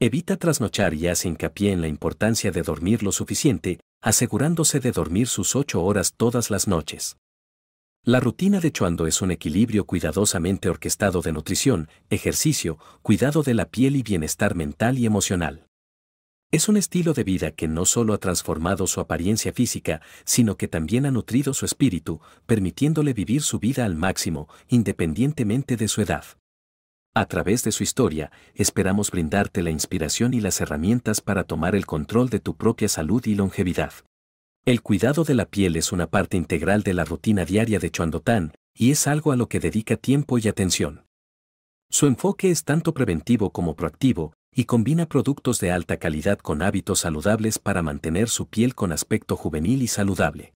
[0.00, 5.26] Evita trasnochar y hace hincapié en la importancia de dormir lo suficiente, asegurándose de dormir
[5.26, 7.16] sus ocho horas todas las noches.
[8.04, 13.68] La rutina de Chuando es un equilibrio cuidadosamente orquestado de nutrición, ejercicio, cuidado de la
[13.68, 15.66] piel y bienestar mental y emocional.
[16.52, 20.68] Es un estilo de vida que no solo ha transformado su apariencia física, sino que
[20.68, 26.24] también ha nutrido su espíritu, permitiéndole vivir su vida al máximo, independientemente de su edad.
[27.18, 31.84] A través de su historia, esperamos brindarte la inspiración y las herramientas para tomar el
[31.84, 33.92] control de tu propia salud y longevidad.
[34.64, 38.52] El cuidado de la piel es una parte integral de la rutina diaria de Chuandotán,
[38.72, 41.06] y es algo a lo que dedica tiempo y atención.
[41.90, 47.00] Su enfoque es tanto preventivo como proactivo, y combina productos de alta calidad con hábitos
[47.00, 50.54] saludables para mantener su piel con aspecto juvenil y saludable.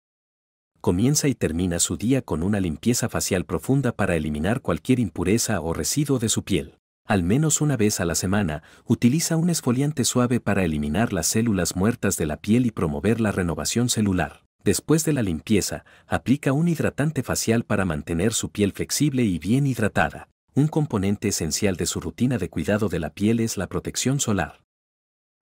[0.80, 5.74] Comienza y termina su día con una limpieza facial profunda para eliminar cualquier impureza o
[5.74, 10.38] residuo de su piel al menos una vez a la semana, utiliza un esfoliante suave
[10.38, 14.44] para eliminar las células muertas de la piel y promover la renovación celular.
[14.62, 19.66] Después de la limpieza, aplica un hidratante facial para mantener su piel flexible y bien
[19.66, 20.28] hidratada.
[20.54, 24.60] Un componente esencial de su rutina de cuidado de la piel es la protección solar.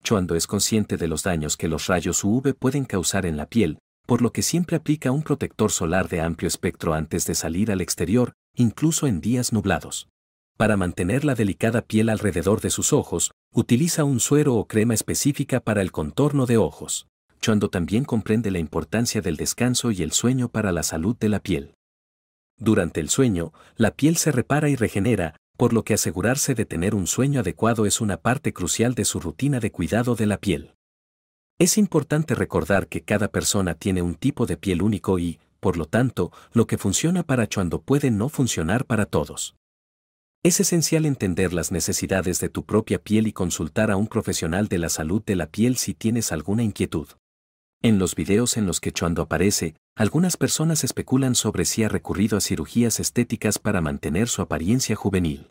[0.02, 3.78] Chuando es consciente de los daños que los rayos UV pueden causar en la piel,
[4.06, 7.80] por lo que siempre aplica un protector solar de amplio espectro antes de salir al
[7.80, 10.08] exterior, incluso en días nublados.
[10.56, 15.60] Para mantener la delicada piel alrededor de sus ojos, utiliza un suero o crema específica
[15.60, 17.08] para el contorno de ojos.
[17.40, 21.40] Chuando también comprende la importancia del descanso y el sueño para la salud de la
[21.40, 21.74] piel.
[22.56, 26.94] Durante el sueño, la piel se repara y regenera, por lo que asegurarse de tener
[26.94, 30.74] un sueño adecuado es una parte crucial de su rutina de cuidado de la piel.
[31.58, 35.86] Es importante recordar que cada persona tiene un tipo de piel único y, por lo
[35.86, 39.54] tanto, lo que funciona para Chuando puede no funcionar para todos.
[40.42, 44.78] Es esencial entender las necesidades de tu propia piel y consultar a un profesional de
[44.78, 47.08] la salud de la piel si tienes alguna inquietud.
[47.82, 52.36] En los videos en los que Chuando aparece, algunas personas especulan sobre si ha recurrido
[52.36, 55.50] a cirugías estéticas para mantener su apariencia juvenil.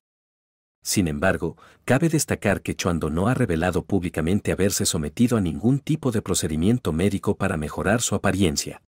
[0.83, 6.11] Sin embargo, cabe destacar que Chuando no ha revelado públicamente haberse sometido a ningún tipo
[6.11, 8.81] de procedimiento médico para mejorar su apariencia.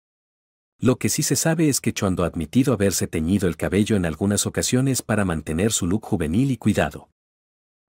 [0.77, 4.05] Lo que sí se sabe es que Chuando ha admitido haberse teñido el cabello en
[4.05, 7.09] algunas ocasiones para mantener su look juvenil y cuidado.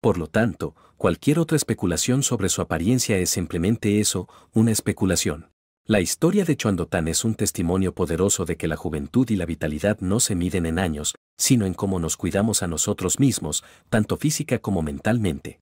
[0.01, 5.50] Por lo tanto, cualquier otra especulación sobre su apariencia es simplemente eso, una especulación.
[5.87, 9.99] La historia de Chuandotán es un testimonio poderoso de que la juventud y la vitalidad
[9.99, 14.59] no se miden en años, sino en cómo nos cuidamos a nosotros mismos, tanto física
[14.59, 15.59] como mentalmente.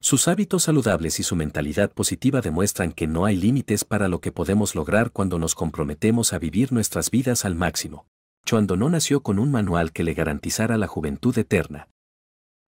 [0.00, 4.32] Sus hábitos saludables y su mentalidad positiva demuestran que no hay límites para lo que
[4.32, 8.06] podemos lograr cuando nos comprometemos a vivir nuestras vidas al máximo.
[8.44, 11.88] Chuando no nació con un manual que le garantizara la juventud eterna.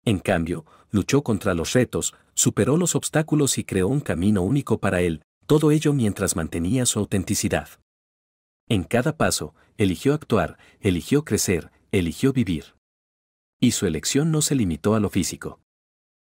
[0.04, 5.00] En cambio, luchó contra los retos, superó los obstáculos y creó un camino único para
[5.00, 7.70] él, todo ello mientras mantenía su autenticidad.
[8.68, 12.74] En cada paso, eligió actuar, eligió crecer, eligió vivir.
[13.58, 15.58] Y su elección no se limitó a lo físico.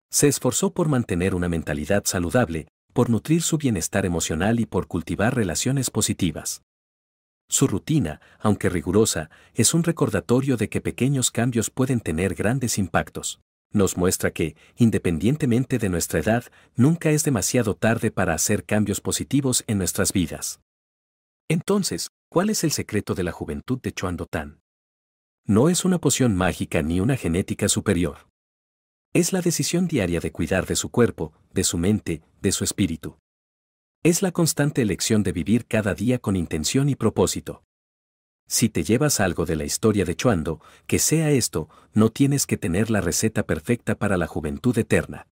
[0.09, 5.35] Se esforzó por mantener una mentalidad saludable, por nutrir su bienestar emocional y por cultivar
[5.35, 6.61] relaciones positivas.
[7.49, 13.41] Su rutina, aunque rigurosa, es un recordatorio de que pequeños cambios pueden tener grandes impactos
[13.71, 19.63] nos muestra que, independientemente de nuestra edad, nunca es demasiado tarde para hacer cambios positivos
[19.67, 20.59] en nuestras vidas.
[21.47, 24.61] Entonces, ¿cuál es el secreto de la juventud de Chuan Tan?
[25.45, 28.29] No es una poción mágica ni una genética superior.
[29.13, 33.17] Es la decisión diaria de cuidar de su cuerpo, de su mente, de su espíritu.
[34.03, 37.63] Es la constante elección de vivir cada día con intención y propósito.
[38.51, 42.57] Si te llevas algo de la historia de Chuando, que sea esto, no tienes que
[42.57, 45.29] tener la receta perfecta para la juventud eterna.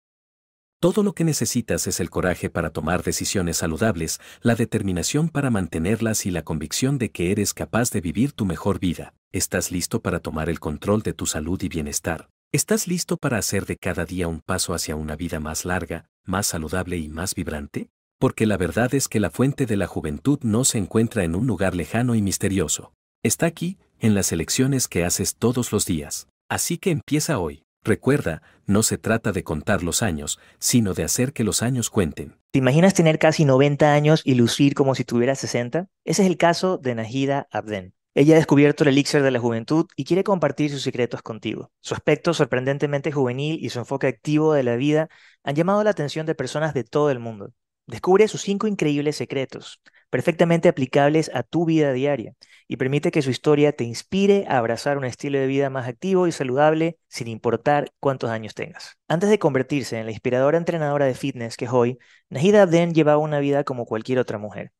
[0.79, 6.27] Todo lo que necesitas es el coraje para tomar decisiones saludables, la determinación para mantenerlas
[6.27, 9.15] y la convicción de que eres capaz de vivir tu mejor vida.
[9.33, 12.31] ¿Estás listo para tomar el control de tu salud y bienestar?
[12.53, 16.47] ¿Estás listo para hacer de cada día un paso hacia una vida más larga, más
[16.47, 17.91] saludable y más vibrante?
[18.21, 21.49] Porque la verdad es que la fuente de la juventud no se encuentra en un
[21.49, 22.93] lugar lejano y misterioso.
[23.25, 26.29] Está aquí, en las elecciones que haces todos los días.
[26.49, 27.65] Así que empieza hoy.
[27.83, 32.37] Recuerda, no se trata de contar los años, sino de hacer que los años cuenten.
[32.53, 35.89] ¿Te imaginas tener casi 90 años y lucir como si tuvieras 60?
[36.05, 37.93] Ese es el caso de Nahida Abden.
[38.15, 41.73] Ella ha descubierto el elixir de la juventud y quiere compartir sus secretos contigo.
[41.81, 45.09] Su aspecto sorprendentemente juvenil y su enfoque activo de la vida
[45.43, 47.53] han llamado la atención de personas de todo el mundo.
[47.89, 52.35] Descubre sus cinco increíbles secretos, perfectamente aplicables a tu vida diaria,
[52.67, 56.27] y permite que su historia te inspire a abrazar un estilo de vida más activo
[56.27, 58.99] y saludable sin importar cuántos años tengas.
[59.09, 63.19] Antes de convertirse en la inspiradora entrenadora de fitness que es hoy, Nahida Abden llevaba
[63.19, 64.73] una vida como cualquier otra mujer.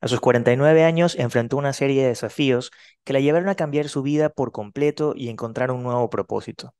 [0.00, 2.70] A sus 49 años enfrentó una serie de desafíos
[3.04, 6.74] que la llevaron a cambiar su vida por completo y encontrar un nuevo propósito.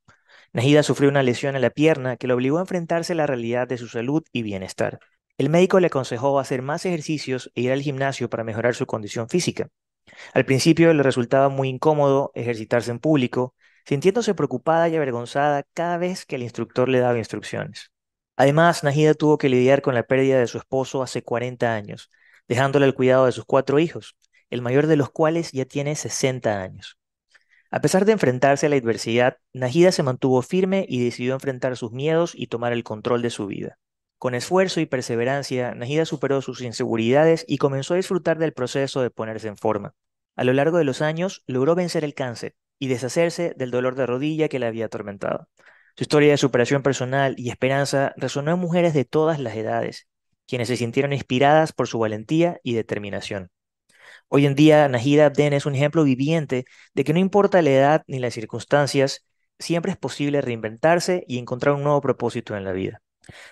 [0.53, 3.67] Nahida sufrió una lesión en la pierna que le obligó a enfrentarse a la realidad
[3.69, 5.01] de su salud y bienestar.
[5.37, 9.29] El médico le aconsejó hacer más ejercicios e ir al gimnasio para mejorar su condición
[9.29, 9.69] física.
[10.33, 16.25] Al principio le resultaba muy incómodo ejercitarse en público, sintiéndose preocupada y avergonzada cada vez
[16.25, 17.91] que el instructor le daba instrucciones.
[18.37, 22.11] Además, Najida tuvo que lidiar con la pérdida de su esposo hace 40 años,
[22.47, 24.17] dejándole el cuidado de sus cuatro hijos,
[24.51, 26.99] el mayor de los cuales ya tiene 60 años.
[27.73, 31.91] A pesar de enfrentarse a la adversidad, Najida se mantuvo firme y decidió enfrentar sus
[31.91, 33.79] miedos y tomar el control de su vida.
[34.25, 39.11] Con esfuerzo y perseverancia, Najida superó sus inseguridades y comenzó a disfrutar del proceso de
[39.11, 39.93] ponerse en forma.
[40.35, 44.07] A lo largo de los años, logró vencer el cáncer y deshacerse del dolor de
[44.07, 45.51] rodilla que la había atormentado.
[45.95, 50.09] Su historia de superación personal y esperanza resonó en mujeres de todas las edades,
[50.47, 53.51] quienes se sintieron inspiradas por su valentía y determinación.
[54.29, 58.05] Hoy en día, Najida Abden es un ejemplo viviente de que no importa la edad
[58.07, 59.27] ni las circunstancias,
[59.59, 63.04] siempre es posible reinventarse y encontrar un nuevo propósito en la vida.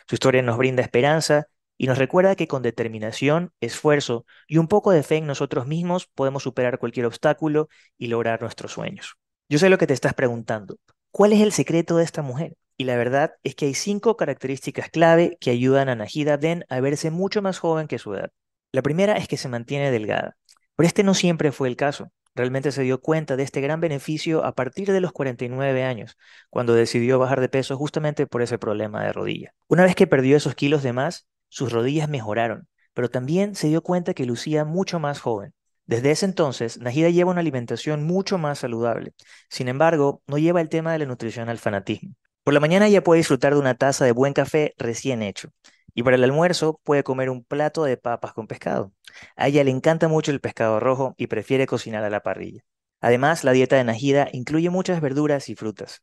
[0.08, 1.46] Su historia nos brinda esperanza
[1.78, 6.06] y nos recuerda que con determinación, esfuerzo y un poco de fe en nosotros mismos
[6.06, 7.68] podemos superar cualquier obstáculo
[7.98, 9.16] y lograr nuestros sueños.
[9.48, 10.76] Yo sé lo que te estás preguntando.
[11.10, 12.56] ¿Cuál es el secreto de esta mujer?
[12.76, 16.80] Y la verdad es que hay cinco características clave que ayudan a Najida Den a
[16.80, 18.30] verse mucho más joven que su edad.
[18.72, 20.36] La primera es que se mantiene delgada,
[20.74, 22.10] pero este no siempre fue el caso.
[22.34, 26.16] Realmente se dio cuenta de este gran beneficio a partir de los 49 años,
[26.50, 29.54] cuando decidió bajar de peso justamente por ese problema de rodilla.
[29.68, 33.82] Una vez que perdió esos kilos de más, sus rodillas mejoraron, pero también se dio
[33.82, 35.52] cuenta que lucía mucho más joven.
[35.84, 39.12] Desde ese entonces, Najida lleva una alimentación mucho más saludable.
[39.50, 42.14] Sin embargo, no lleva el tema de la nutrición al fanatismo.
[42.44, 45.50] Por la mañana ella puede disfrutar de una taza de buen café recién hecho.
[45.94, 48.92] Y para el almuerzo puede comer un plato de papas con pescado.
[49.36, 52.62] A ella le encanta mucho el pescado rojo y prefiere cocinar a la parrilla.
[53.00, 56.02] Además, la dieta de Najida incluye muchas verduras y frutas.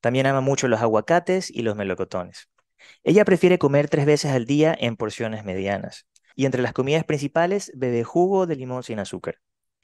[0.00, 2.48] También ama mucho los aguacates y los melocotones.
[3.04, 6.06] Ella prefiere comer tres veces al día en porciones medianas.
[6.34, 9.38] Y entre las comidas principales bebe jugo de limón sin azúcar.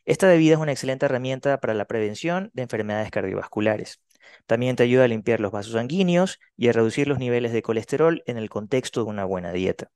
[0.05, 4.01] Esta bebida es una excelente herramienta para la prevención de enfermedades cardiovasculares.
[4.47, 8.23] También te ayuda a limpiar los vasos sanguíneos y a reducir los niveles de colesterol
[8.27, 9.91] en el contexto de una buena dieta.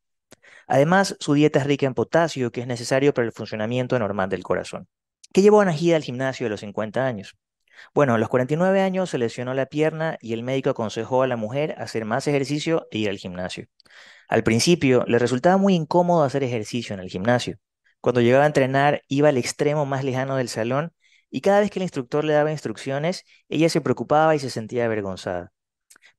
[0.66, 4.43] Además, su dieta es rica en potasio, que es necesario para el funcionamiento normal del
[4.43, 4.89] corazón.
[5.33, 7.37] ¿Qué llevó a Najida al gimnasio a los 50 años?
[7.95, 11.37] Bueno, a los 49 años se lesionó la pierna y el médico aconsejó a la
[11.37, 13.66] mujer hacer más ejercicio e ir al gimnasio.
[14.29, 17.59] Al principio le resultaba muy incómodo hacer ejercicio en el gimnasio.
[18.01, 20.93] Cuando llegaba a entrenar iba al extremo más lejano del salón
[21.31, 24.85] y cada vez que el instructor le daba instrucciones, ella se preocupaba y se sentía
[24.85, 25.53] avergonzada.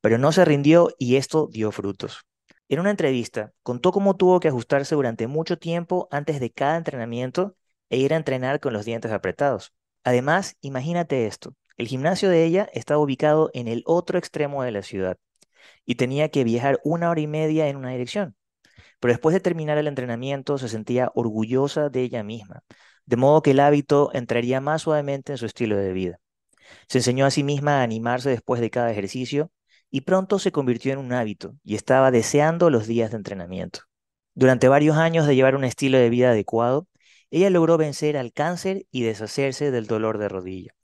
[0.01, 2.25] Pero no se rindió y esto dio frutos.
[2.69, 7.55] En una entrevista, contó cómo tuvo que ajustarse durante mucho tiempo antes de cada entrenamiento
[7.89, 9.73] e ir a entrenar con los dientes apretados.
[10.03, 14.83] Además, imagínate esto, el gimnasio de ella estaba ubicado en el otro extremo de la
[14.83, 15.17] ciudad
[15.85, 18.35] y tenía que viajar una hora y media en una dirección.
[18.99, 22.63] Pero después de terminar el entrenamiento se sentía orgullosa de ella misma,
[23.09, 26.19] de modo que el hábito entraría más suavemente en su estilo de vida.
[26.87, 29.51] Se enseñó a sí misma a animarse después de cada ejercicio
[29.89, 33.79] y pronto se convirtió en un hábito y estaba deseando los días de entrenamiento.
[34.35, 36.87] Durante varios años de llevar un estilo de vida adecuado,
[37.31, 40.75] ella logró vencer al cáncer y deshacerse del dolor de rodilla.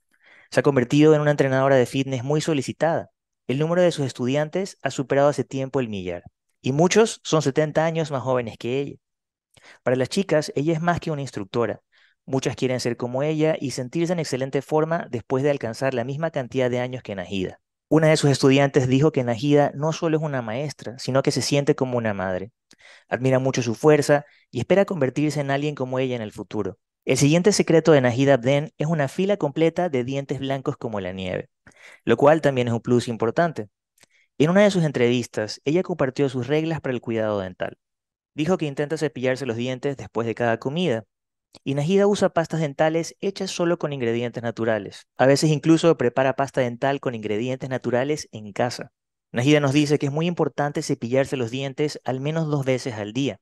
[0.50, 3.10] Se ha convertido en una entrenadora de fitness muy solicitada.
[3.46, 6.24] El número de sus estudiantes ha superado hace tiempo el millar,
[6.60, 8.96] y muchos son 70 años más jóvenes que ella.
[9.84, 11.82] Para las chicas, ella es más que una instructora,
[12.26, 16.32] Muchas quieren ser como ella y sentirse en excelente forma después de alcanzar la misma
[16.32, 17.60] cantidad de años que Najida.
[17.88, 21.40] Una de sus estudiantes dijo que Najida no solo es una maestra, sino que se
[21.40, 22.50] siente como una madre.
[23.08, 26.78] Admira mucho su fuerza y espera convertirse en alguien como ella en el futuro.
[27.04, 31.12] El siguiente secreto de Najida Abden es una fila completa de dientes blancos como la
[31.12, 31.48] nieve,
[32.04, 33.68] lo cual también es un plus importante.
[34.38, 37.78] En una de sus entrevistas, ella compartió sus reglas para el cuidado dental.
[38.34, 41.04] Dijo que intenta cepillarse los dientes después de cada comida,
[41.64, 45.06] y Najida usa pastas dentales hechas solo con ingredientes naturales.
[45.16, 48.92] A veces incluso prepara pasta dental con ingredientes naturales en casa.
[49.32, 53.12] Najida nos dice que es muy importante cepillarse los dientes al menos dos veces al
[53.12, 53.40] día.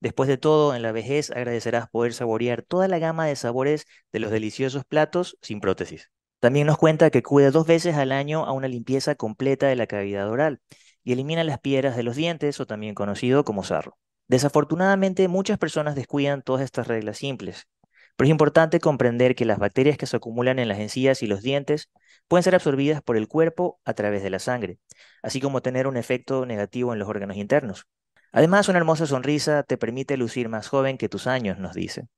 [0.00, 4.20] Después de todo, en la vejez agradecerás poder saborear toda la gama de sabores de
[4.20, 6.10] los deliciosos platos sin prótesis.
[6.40, 9.86] También nos cuenta que cuida dos veces al año a una limpieza completa de la
[9.86, 10.60] cavidad oral
[11.02, 13.96] y elimina las piedras de los dientes o también conocido como sarro.
[14.28, 17.68] Desafortunadamente, muchas personas descuidan todas estas reglas simples,
[18.16, 21.42] pero es importante comprender que las bacterias que se acumulan en las encías y los
[21.42, 21.90] dientes
[22.28, 24.78] pueden ser absorbidas por el cuerpo a través de la sangre,
[25.22, 27.86] así como tener un efecto negativo en los órganos internos.
[28.32, 32.08] Además, una hermosa sonrisa te permite lucir más joven que tus años, nos dice.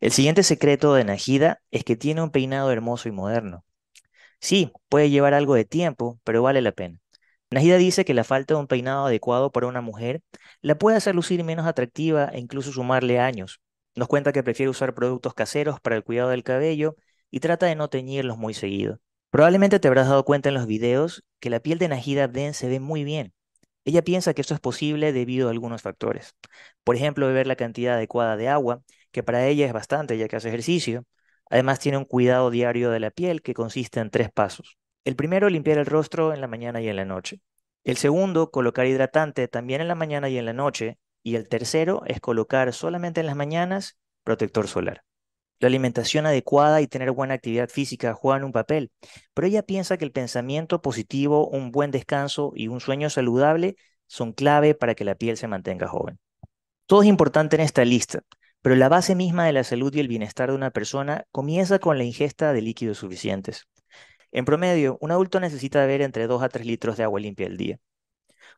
[0.00, 3.64] El siguiente secreto de Najida es que tiene un peinado hermoso y moderno.
[4.40, 7.00] Sí, puede llevar algo de tiempo, pero vale la pena.
[7.50, 10.22] Najida dice que la falta de un peinado adecuado para una mujer
[10.62, 13.60] la puede hacer lucir menos atractiva e incluso sumarle años.
[13.94, 16.96] Nos cuenta que prefiere usar productos caseros para el cuidado del cabello
[17.30, 19.00] y trata de no teñirlos muy seguido.
[19.30, 22.68] Probablemente te habrás dado cuenta en los videos que la piel de Najida Abden se
[22.68, 23.32] ve muy bien.
[23.84, 26.34] Ella piensa que esto es posible debido a algunos factores.
[26.84, 28.82] Por ejemplo, beber la cantidad adecuada de agua,
[29.12, 31.04] que para ella es bastante ya que hace ejercicio.
[31.48, 34.76] Además tiene un cuidado diario de la piel que consiste en tres pasos.
[35.06, 37.40] El primero, limpiar el rostro en la mañana y en la noche.
[37.84, 40.98] El segundo, colocar hidratante también en la mañana y en la noche.
[41.22, 45.04] Y el tercero es colocar solamente en las mañanas protector solar.
[45.60, 48.90] La alimentación adecuada y tener buena actividad física juegan un papel,
[49.32, 53.76] pero ella piensa que el pensamiento positivo, un buen descanso y un sueño saludable
[54.08, 56.18] son clave para que la piel se mantenga joven.
[56.86, 58.22] Todo es importante en esta lista,
[58.60, 61.96] pero la base misma de la salud y el bienestar de una persona comienza con
[61.96, 63.68] la ingesta de líquidos suficientes.
[64.32, 67.56] En promedio, un adulto necesita beber entre 2 a 3 litros de agua limpia al
[67.56, 67.78] día.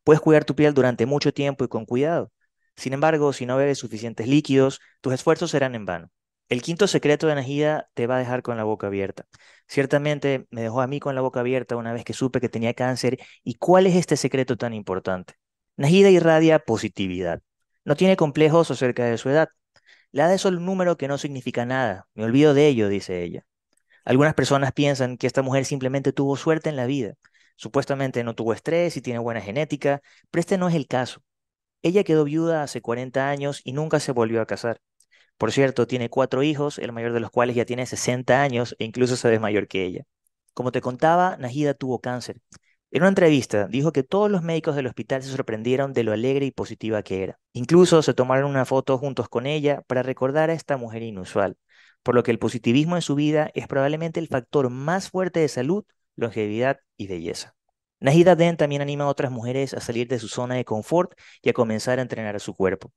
[0.05, 2.33] Puedes cuidar tu piel durante mucho tiempo y con cuidado.
[2.77, 6.11] Sin embargo, si no bebes suficientes líquidos, tus esfuerzos serán en vano.
[6.49, 9.27] El quinto secreto de Najida te va a dejar con la boca abierta.
[9.66, 12.73] Ciertamente me dejó a mí con la boca abierta una vez que supe que tenía
[12.75, 15.35] cáncer y cuál es este secreto tan importante.
[15.77, 17.43] Najida irradia positividad.
[17.85, 19.51] No tiene complejos acerca de su edad.
[20.12, 22.09] La edad es solo un número que no significa nada.
[22.14, 23.45] Me olvido de ello, dice ella.
[24.09, 27.12] Algunas personas piensan que esta mujer simplemente tuvo suerte en la vida.
[27.56, 30.00] Supuestamente no tuvo estrés y tiene buena genética,
[30.30, 31.20] pero este no es el caso.
[31.82, 34.80] Ella quedó viuda hace 40 años y nunca se volvió a casar.
[35.36, 38.86] Por cierto, tiene cuatro hijos, el mayor de los cuales ya tiene 60 años e
[38.86, 40.04] incluso se ve mayor que ella.
[40.54, 42.40] Como te contaba, Najida tuvo cáncer.
[42.90, 46.46] En una entrevista dijo que todos los médicos del hospital se sorprendieron de lo alegre
[46.46, 47.38] y positiva que era.
[47.52, 51.59] Incluso se tomaron una foto juntos con ella para recordar a esta mujer inusual,
[52.09, 55.48] por lo que el positivismo en su vida es probablemente el factor más fuerte de
[55.48, 55.84] salud,
[56.16, 57.54] longevidad y belleza.
[58.00, 61.50] Najida Den también anima a otras mujeres a salir de su zona de confort y
[61.50, 62.94] a comenzar a entrenar a su cuerpo.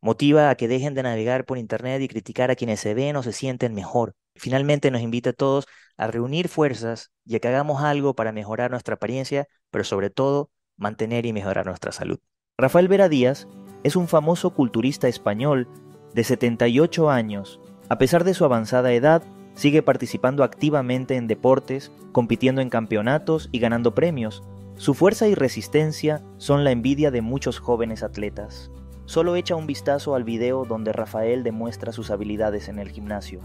[0.00, 3.22] Motiva a que dejen de navegar por internet y criticar a quienes se ven o
[3.22, 4.16] se sienten mejor.
[4.34, 8.72] Finalmente nos invita a todos a reunir fuerzas y a que hagamos algo para mejorar
[8.72, 12.18] nuestra apariencia, pero sobre todo mantener y mejorar nuestra salud.
[12.58, 13.46] Rafael Vera Díaz
[13.84, 15.68] es un famoso culturista español
[16.14, 17.59] de 78 años.
[17.90, 19.24] A pesar de su avanzada edad,
[19.54, 24.44] sigue participando activamente en deportes, compitiendo en campeonatos y ganando premios.
[24.76, 28.70] Su fuerza y resistencia son la envidia de muchos jóvenes atletas.
[29.06, 33.40] Solo echa un vistazo al video donde Rafael demuestra sus habilidades en el gimnasio.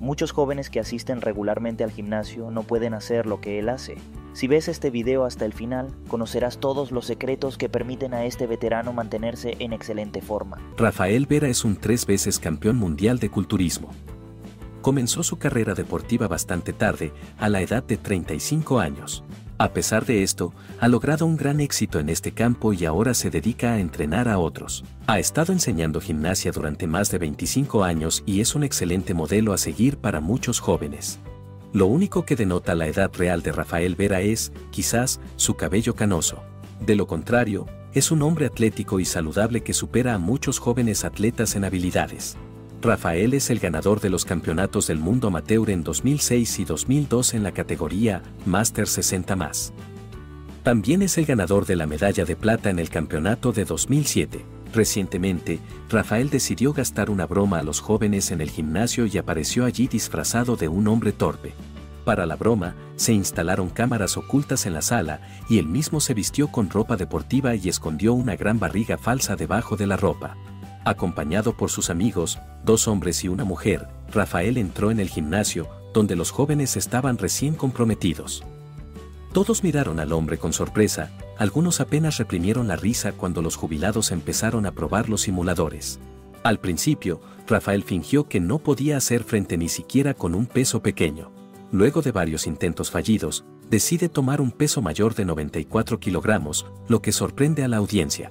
[0.00, 3.96] Muchos jóvenes que asisten regularmente al gimnasio no pueden hacer lo que él hace.
[4.32, 8.46] Si ves este video hasta el final, conocerás todos los secretos que permiten a este
[8.46, 10.58] veterano mantenerse en excelente forma.
[10.76, 13.90] Rafael Vera es un tres veces campeón mundial de culturismo.
[14.82, 19.24] Comenzó su carrera deportiva bastante tarde, a la edad de 35 años.
[19.56, 23.30] A pesar de esto, ha logrado un gran éxito en este campo y ahora se
[23.30, 24.84] dedica a entrenar a otros.
[25.06, 29.58] Ha estado enseñando gimnasia durante más de 25 años y es un excelente modelo a
[29.58, 31.20] seguir para muchos jóvenes.
[31.72, 36.42] Lo único que denota la edad real de Rafael Vera es, quizás, su cabello canoso.
[36.80, 41.54] De lo contrario, es un hombre atlético y saludable que supera a muchos jóvenes atletas
[41.54, 42.36] en habilidades.
[42.84, 47.42] Rafael es el ganador de los campeonatos del mundo amateur en 2006 y 2002 en
[47.42, 49.72] la categoría Master 60 más.
[50.62, 54.44] También es el ganador de la medalla de plata en el campeonato de 2007.
[54.74, 59.88] Recientemente, Rafael decidió gastar una broma a los jóvenes en el gimnasio y apareció allí
[59.88, 61.54] disfrazado de un hombre torpe.
[62.04, 66.48] Para la broma, se instalaron cámaras ocultas en la sala y él mismo se vistió
[66.48, 70.36] con ropa deportiva y escondió una gran barriga falsa debajo de la ropa.
[70.84, 76.14] Acompañado por sus amigos, dos hombres y una mujer, Rafael entró en el gimnasio, donde
[76.14, 78.44] los jóvenes estaban recién comprometidos.
[79.32, 84.66] Todos miraron al hombre con sorpresa, algunos apenas reprimieron la risa cuando los jubilados empezaron
[84.66, 85.98] a probar los simuladores.
[86.42, 91.32] Al principio, Rafael fingió que no podía hacer frente ni siquiera con un peso pequeño.
[91.72, 97.10] Luego de varios intentos fallidos, decide tomar un peso mayor de 94 kilogramos, lo que
[97.10, 98.30] sorprende a la audiencia.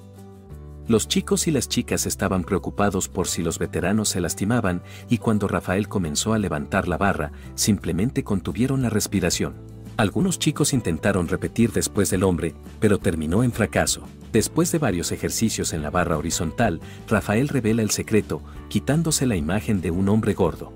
[0.85, 5.47] Los chicos y las chicas estaban preocupados por si los veteranos se lastimaban y cuando
[5.47, 9.55] Rafael comenzó a levantar la barra, simplemente contuvieron la respiración.
[9.95, 14.01] Algunos chicos intentaron repetir después del hombre, pero terminó en fracaso.
[14.33, 19.79] Después de varios ejercicios en la barra horizontal, Rafael revela el secreto, quitándose la imagen
[19.79, 20.73] de un hombre gordo.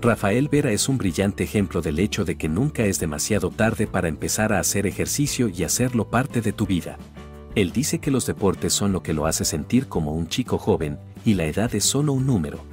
[0.00, 4.08] Rafael Vera es un brillante ejemplo del hecho de que nunca es demasiado tarde para
[4.08, 6.98] empezar a hacer ejercicio y hacerlo parte de tu vida.
[7.54, 10.98] Él dice que los deportes son lo que lo hace sentir como un chico joven,
[11.24, 12.64] y la edad es solo un número.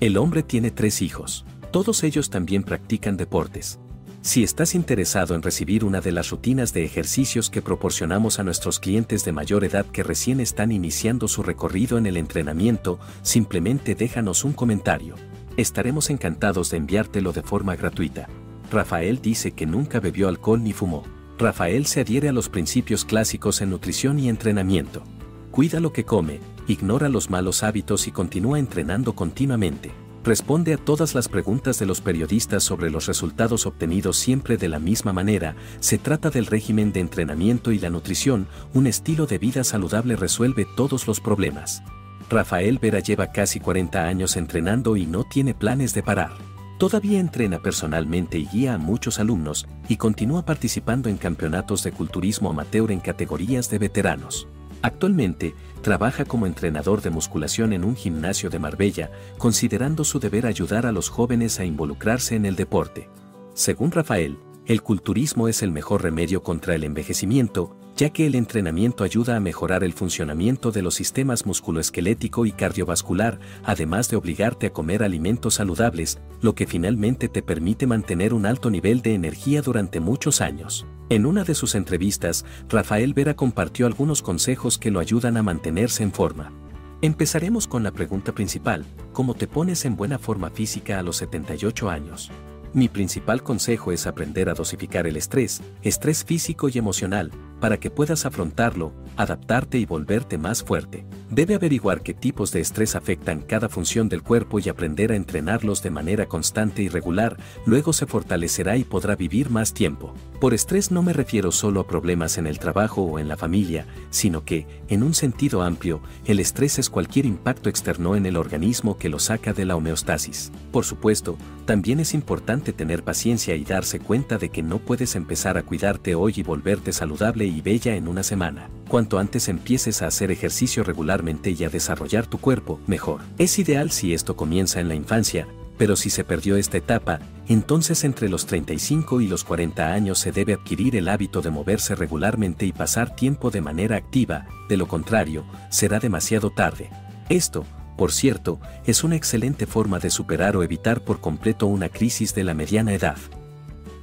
[0.00, 1.46] El hombre tiene tres hijos.
[1.70, 3.78] Todos ellos también practican deportes.
[4.22, 8.78] Si estás interesado en recibir una de las rutinas de ejercicios que proporcionamos a nuestros
[8.78, 14.44] clientes de mayor edad que recién están iniciando su recorrido en el entrenamiento, simplemente déjanos
[14.44, 15.14] un comentario.
[15.56, 18.28] Estaremos encantados de enviártelo de forma gratuita.
[18.70, 21.04] Rafael dice que nunca bebió alcohol ni fumó.
[21.40, 25.02] Rafael se adhiere a los principios clásicos en nutrición y entrenamiento.
[25.50, 26.38] Cuida lo que come,
[26.68, 29.90] ignora los malos hábitos y continúa entrenando continuamente.
[30.22, 34.78] Responde a todas las preguntas de los periodistas sobre los resultados obtenidos siempre de la
[34.78, 35.56] misma manera.
[35.80, 40.66] Se trata del régimen de entrenamiento y la nutrición, un estilo de vida saludable resuelve
[40.76, 41.82] todos los problemas.
[42.28, 46.49] Rafael Vera lleva casi 40 años entrenando y no tiene planes de parar.
[46.80, 52.48] Todavía entrena personalmente y guía a muchos alumnos y continúa participando en campeonatos de culturismo
[52.48, 54.48] amateur en categorías de veteranos.
[54.80, 60.86] Actualmente, trabaja como entrenador de musculación en un gimnasio de Marbella, considerando su deber ayudar
[60.86, 63.10] a los jóvenes a involucrarse en el deporte.
[63.52, 69.04] Según Rafael, el culturismo es el mejor remedio contra el envejecimiento, ya que el entrenamiento
[69.04, 74.72] ayuda a mejorar el funcionamiento de los sistemas musculoesquelético y cardiovascular, además de obligarte a
[74.72, 80.00] comer alimentos saludables, lo que finalmente te permite mantener un alto nivel de energía durante
[80.00, 80.86] muchos años.
[81.10, 86.02] En una de sus entrevistas, Rafael Vera compartió algunos consejos que lo ayudan a mantenerse
[86.02, 86.54] en forma.
[87.02, 91.90] Empezaremos con la pregunta principal, ¿cómo te pones en buena forma física a los 78
[91.90, 92.30] años?
[92.72, 97.90] Mi principal consejo es aprender a dosificar el estrés, estrés físico y emocional, para que
[97.90, 101.04] puedas afrontarlo, adaptarte y volverte más fuerte.
[101.30, 105.82] Debe averiguar qué tipos de estrés afectan cada función del cuerpo y aprender a entrenarlos
[105.82, 110.14] de manera constante y regular, luego se fortalecerá y podrá vivir más tiempo.
[110.40, 113.86] Por estrés no me refiero solo a problemas en el trabajo o en la familia,
[114.10, 118.96] sino que, en un sentido amplio, el estrés es cualquier impacto externo en el organismo
[118.96, 120.50] que lo saca de la homeostasis.
[120.72, 125.58] Por supuesto, también es importante tener paciencia y darse cuenta de que no puedes empezar
[125.58, 128.70] a cuidarte hoy y volverte saludable y bella en una semana.
[128.88, 133.22] Cuanto antes empieces a hacer ejercicio regularmente y a desarrollar tu cuerpo, mejor.
[133.38, 135.46] Es ideal si esto comienza en la infancia,
[135.80, 140.30] pero si se perdió esta etapa, entonces entre los 35 y los 40 años se
[140.30, 144.86] debe adquirir el hábito de moverse regularmente y pasar tiempo de manera activa, de lo
[144.86, 146.90] contrario, será demasiado tarde.
[147.30, 147.64] Esto,
[148.00, 152.44] por cierto, es una excelente forma de superar o evitar por completo una crisis de
[152.44, 153.18] la mediana edad.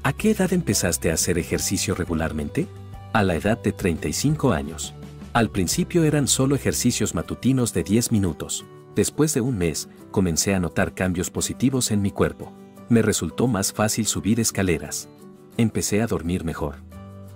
[0.04, 2.68] ¿A qué edad empezaste a hacer ejercicio regularmente?
[3.12, 4.94] A la edad de 35 años.
[5.34, 8.68] Al principio eran solo ejercicios matutinos de 10 minutos.
[8.94, 12.54] Después de un mes, comencé a notar cambios positivos en mi cuerpo.
[12.90, 15.10] Me resultó más fácil subir escaleras.
[15.58, 16.84] Empecé a dormir mejor.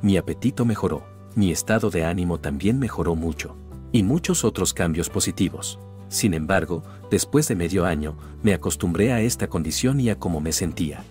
[0.04, 1.08] Mi apetito mejoró.
[1.34, 3.58] Mi estado de ánimo también mejoró mucho.
[3.92, 5.80] Y muchos otros cambios positivos.
[6.12, 10.52] Sin embargo, después de medio año, me acostumbré a esta condición y a cómo me
[10.52, 11.06] sentía.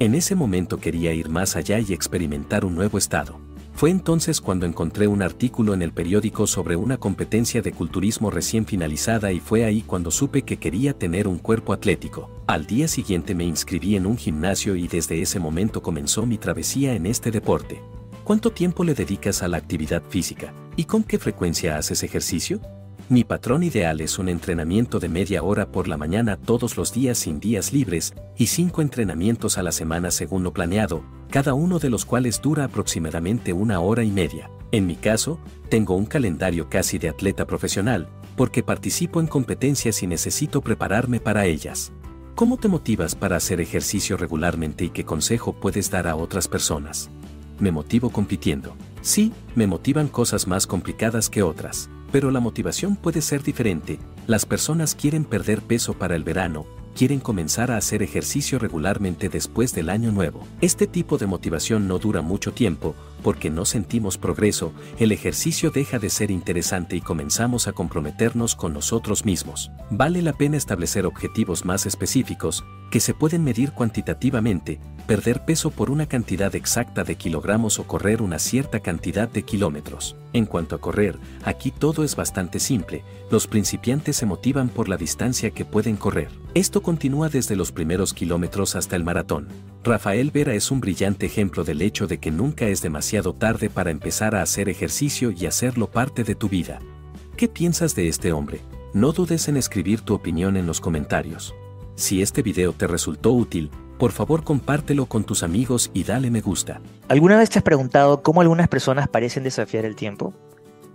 [0.00, 3.38] En ese momento quería ir más allá y experimentar un nuevo estado.
[3.74, 8.66] Fue entonces cuando encontré un artículo en el periódico sobre una competencia de culturismo recién
[8.66, 12.28] finalizada y fue ahí cuando supe que quería tener un cuerpo atlético.
[12.48, 16.94] Al día siguiente me inscribí en un gimnasio y desde ese momento comenzó mi travesía
[16.94, 17.80] en este deporte.
[18.24, 20.52] ¿Cuánto tiempo le dedicas a la actividad física?
[20.74, 22.60] ¿Y con qué frecuencia haces ejercicio?
[23.10, 27.18] Mi patrón ideal es un entrenamiento de media hora por la mañana todos los días
[27.18, 31.90] sin días libres y cinco entrenamientos a la semana según lo planeado, cada uno de
[31.90, 34.48] los cuales dura aproximadamente una hora y media.
[34.70, 40.06] En mi caso, tengo un calendario casi de atleta profesional, porque participo en competencias y
[40.06, 41.90] necesito prepararme para ellas.
[42.36, 47.10] ¿Cómo te motivas para hacer ejercicio regularmente y qué consejo puedes dar a otras personas?
[47.58, 48.76] Me motivo compitiendo.
[49.02, 51.90] Sí, me motivan cosas más complicadas que otras.
[52.12, 53.98] Pero la motivación puede ser diferente.
[54.26, 59.74] Las personas quieren perder peso para el verano, quieren comenzar a hacer ejercicio regularmente después
[59.74, 60.46] del año nuevo.
[60.60, 65.98] Este tipo de motivación no dura mucho tiempo, porque no sentimos progreso, el ejercicio deja
[65.98, 69.70] de ser interesante y comenzamos a comprometernos con nosotros mismos.
[69.90, 75.90] Vale la pena establecer objetivos más específicos, que se pueden medir cuantitativamente, perder peso por
[75.90, 80.16] una cantidad exacta de kilogramos o correr una cierta cantidad de kilómetros.
[80.32, 84.96] En cuanto a correr, aquí todo es bastante simple, los principiantes se motivan por la
[84.96, 86.28] distancia que pueden correr.
[86.54, 89.48] Esto continúa desde los primeros kilómetros hasta el maratón.
[89.82, 93.90] Rafael Vera es un brillante ejemplo del hecho de que nunca es demasiado tarde para
[93.90, 96.80] empezar a hacer ejercicio y hacerlo parte de tu vida.
[97.34, 98.60] ¿Qué piensas de este hombre?
[98.92, 101.54] No dudes en escribir tu opinión en los comentarios.
[101.94, 106.42] Si este video te resultó útil, por favor compártelo con tus amigos y dale me
[106.42, 106.82] gusta.
[107.08, 110.34] ¿Alguna vez te has preguntado cómo algunas personas parecen desafiar el tiempo?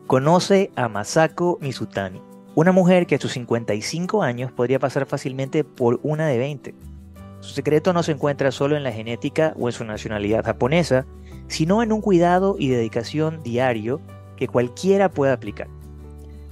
[0.06, 2.22] Conoce a Masako Mizutani,
[2.54, 6.95] una mujer que a sus 55 años podría pasar fácilmente por una de 20.
[7.46, 11.06] Su secreto no se encuentra solo en la genética o en su nacionalidad japonesa,
[11.48, 14.02] sino en un cuidado y dedicación diario
[14.36, 15.68] que cualquiera pueda aplicar.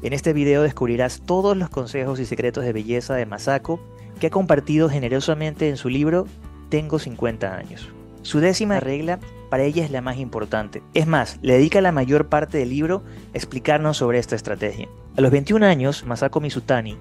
[0.03, 3.79] En este video descubrirás todos los consejos y secretos de belleza de Masako
[4.19, 6.27] que ha compartido generosamente en su libro
[6.69, 7.89] Tengo 50 años.
[8.21, 9.19] Su décima regla
[9.49, 10.83] para ella es la más importante.
[10.93, 13.01] Es más, le dedica la mayor parte del libro
[13.33, 14.89] a explicarnos sobre esta estrategia.
[15.17, 16.99] A los 21 años, Masako Mizutani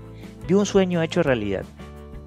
[0.49, 1.67] vio un sueño hecho realidad.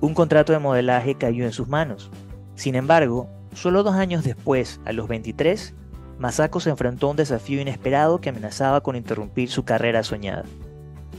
[0.01, 2.11] Un contrato de modelaje cayó en sus manos.
[2.55, 5.73] Sin embargo, solo dos años después, a los 23,
[6.19, 10.43] Masako se enfrentó a un desafío inesperado que amenazaba con interrumpir su carrera soñada.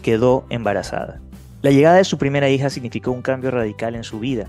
[0.02, 1.20] Quedó embarazada.
[1.62, 4.46] La llegada de su primera hija significó un cambio radical en su vida.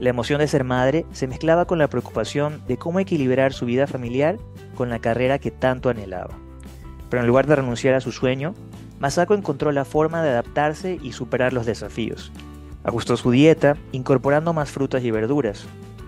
[0.00, 3.86] La emoción de ser madre se mezclaba con la preocupación de cómo equilibrar su vida
[3.86, 4.38] familiar
[4.74, 6.36] con la carrera que tanto anhelaba.
[7.10, 8.54] Pero en lugar de renunciar a su sueño,
[9.00, 12.32] Masako encontró la forma de adaptarse y superar los desafíos.
[12.88, 15.66] Ajustó su dieta, incorporando más frutas y verduras.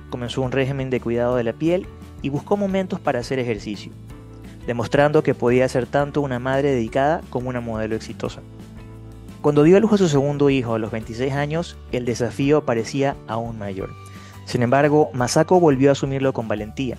[0.09, 1.87] Comenzó un régimen de cuidado de la piel
[2.23, 3.93] y buscó momentos para hacer ejercicio,
[4.67, 8.41] demostrando que podía ser tanto una madre dedicada como una modelo exitosa.
[9.43, 13.15] Cuando dio a luz a su segundo hijo a los 26 años, el desafío parecía
[13.29, 13.91] aún mayor.
[14.47, 16.97] Sin embargo, Masako volvió a asumirlo con valentía,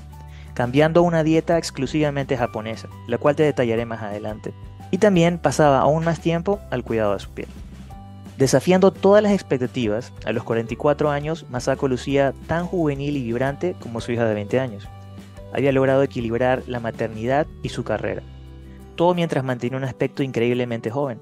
[0.53, 4.53] cambiando una dieta exclusivamente japonesa, la cual te detallaré más adelante.
[4.91, 7.47] Y también pasaba aún más tiempo al cuidado de su piel.
[8.41, 14.01] Desafiando todas las expectativas, a los 44 años, Masako lucía tan juvenil y vibrante como
[14.01, 14.89] su hija de 20 años.
[15.53, 18.23] Había logrado equilibrar la maternidad y su carrera,
[18.95, 21.19] todo mientras mantenía un aspecto increíblemente joven.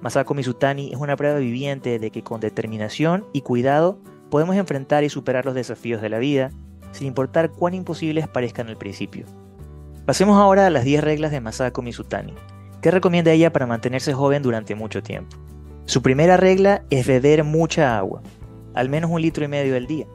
[0.00, 3.98] Masako Mizutani es una prueba viviente de que con determinación y cuidado
[4.30, 6.52] podemos enfrentar y superar los desafíos de la vida,
[6.92, 9.26] sin importar cuán imposibles parezcan al principio.
[10.06, 12.32] Pasemos ahora a las 10 reglas de Masako Mizutani.
[12.80, 15.36] ¿Qué recomienda ella para mantenerse joven durante mucho tiempo?
[15.84, 18.22] Su primera regla es beber mucha agua,
[18.74, 20.06] al menos un litro y medio al día.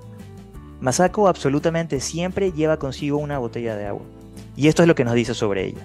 [0.80, 4.04] Masako absolutamente siempre lleva consigo una botella de agua,
[4.56, 5.82] y esto es lo que nos dice sobre ella.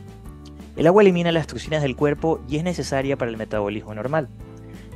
[0.77, 4.29] El agua elimina las toxinas del cuerpo y es necesaria para el metabolismo normal.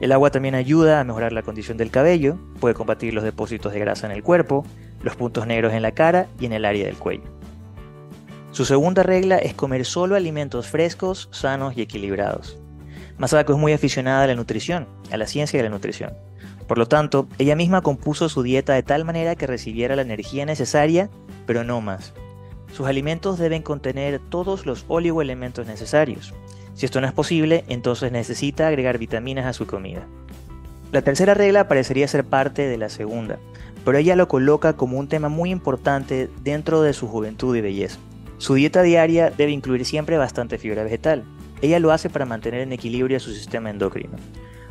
[0.00, 3.80] El agua también ayuda a mejorar la condición del cabello, puede combatir los depósitos de
[3.80, 4.64] grasa en el cuerpo,
[5.02, 7.24] los puntos negros en la cara y en el área del cuello.
[8.50, 12.56] Su segunda regla es comer solo alimentos frescos, sanos y equilibrados.
[13.18, 16.12] Masako es muy aficionada a la nutrición, a la ciencia de la nutrición.
[16.66, 20.46] Por lo tanto, ella misma compuso su dieta de tal manera que recibiera la energía
[20.46, 21.10] necesaria,
[21.46, 22.12] pero no más.
[22.72, 26.34] Sus alimentos deben contener todos los oligoelementos necesarios,
[26.74, 30.06] si esto no es posible, entonces necesita agregar vitaminas a su comida.
[30.90, 33.38] La tercera regla parecería ser parte de la segunda,
[33.84, 37.98] pero ella lo coloca como un tema muy importante dentro de su juventud y belleza.
[38.38, 41.22] Su dieta diaria debe incluir siempre bastante fibra vegetal.
[41.64, 44.18] Ella lo hace para mantener en equilibrio su sistema endocrino.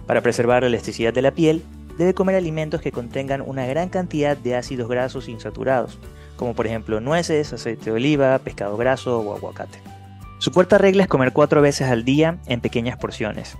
[0.06, 1.64] Para preservar la elasticidad de la piel,
[1.98, 5.98] debe comer alimentos que contengan una gran cantidad de ácidos grasos insaturados,
[6.36, 9.80] como por ejemplo nueces, aceite de oliva, pescado graso o aguacate.
[10.38, 13.58] Su cuarta regla es comer cuatro veces al día en pequeñas porciones.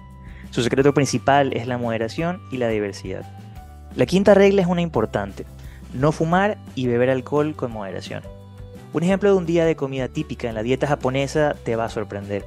[0.52, 3.26] Su secreto principal es la moderación y la diversidad.
[3.96, 5.48] La quinta regla es una importante,
[5.92, 8.22] no fumar y beber alcohol con moderación.
[8.94, 11.90] Un ejemplo de un día de comida típica en la dieta japonesa te va a
[11.90, 12.46] sorprender.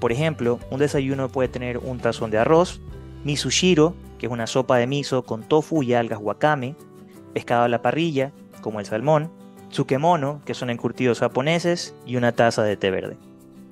[0.00, 2.80] Por ejemplo, un desayuno puede tener un tazón de arroz,
[3.24, 6.76] misushiro, que es una sopa de miso con tofu y algas wakame,
[7.34, 9.30] pescado a la parrilla, como el salmón,
[9.70, 13.16] tsukemono, que son encurtidos japoneses, y una taza de té verde.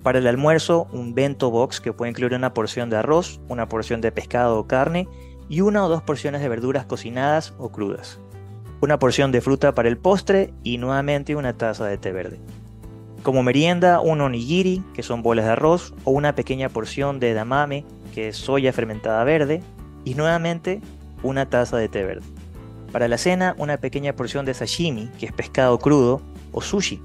[0.03, 4.03] Para el almuerzo, un bento box que puede incluir una porción de arroz, una porción
[4.03, 5.09] de pescado o carne
[5.49, 8.19] y una o dos porciones de verduras cocinadas o crudas.
[8.83, 12.39] Una porción de fruta para el postre y nuevamente una taza de té verde.
[13.25, 17.87] Como merienda, un onigiri, que son bolas de arroz, o una pequeña porción de damame,
[18.15, 19.63] que es soya fermentada verde,
[20.05, 20.83] y nuevamente
[21.23, 22.27] una taza de té verde.
[22.93, 26.21] Para la cena, una pequeña porción de sashimi, que es pescado crudo,
[26.53, 27.01] o sushi,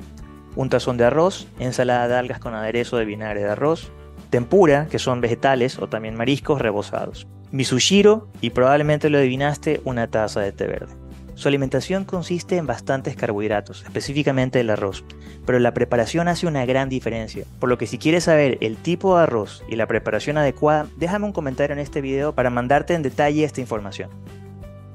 [0.57, 3.89] un tazón de arroz, ensalada de algas con aderezo de vinagre de arroz,
[4.30, 10.41] tempura, que son vegetales o también mariscos rebozados, misushiro y probablemente lo adivinaste, una taza
[10.41, 10.93] de té verde.
[11.39, 15.05] Su alimentación consiste en bastantes carbohidratos, específicamente el arroz,
[15.45, 19.15] pero la preparación hace una gran diferencia, por lo que si quieres saber el tipo
[19.15, 23.03] de arroz y la preparación adecuada, déjame un comentario en este video para mandarte en
[23.03, 24.09] detalle esta información.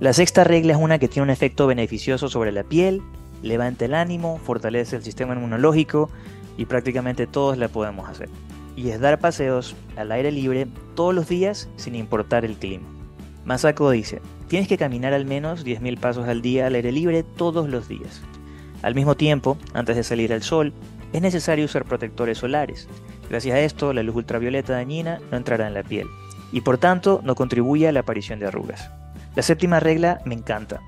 [0.01, 3.01] La sexta regla es una que tiene un efecto beneficioso sobre la piel,
[3.42, 6.11] levanta el ánimo, fortalece el sistema inmunológico
[6.59, 8.28] y prácticamente todos la podemos hacer.
[8.76, 12.84] Y es dar paseos al aire libre todos los días sin importar el clima.
[13.47, 14.20] Masako dice,
[14.55, 18.22] tienes que caminar al menos 10.000 pasos al día al aire libre todos los días.
[18.82, 20.72] Al mismo tiempo, antes de salir al sol,
[21.12, 22.86] es necesario usar protectores solares.
[23.28, 26.07] Gracias a esto, la luz ultravioleta dañina no entrará en la piel
[26.52, 28.92] y por tanto no contribuye a la aparición de arrugas.
[29.34, 30.82] La séptima regla me encanta.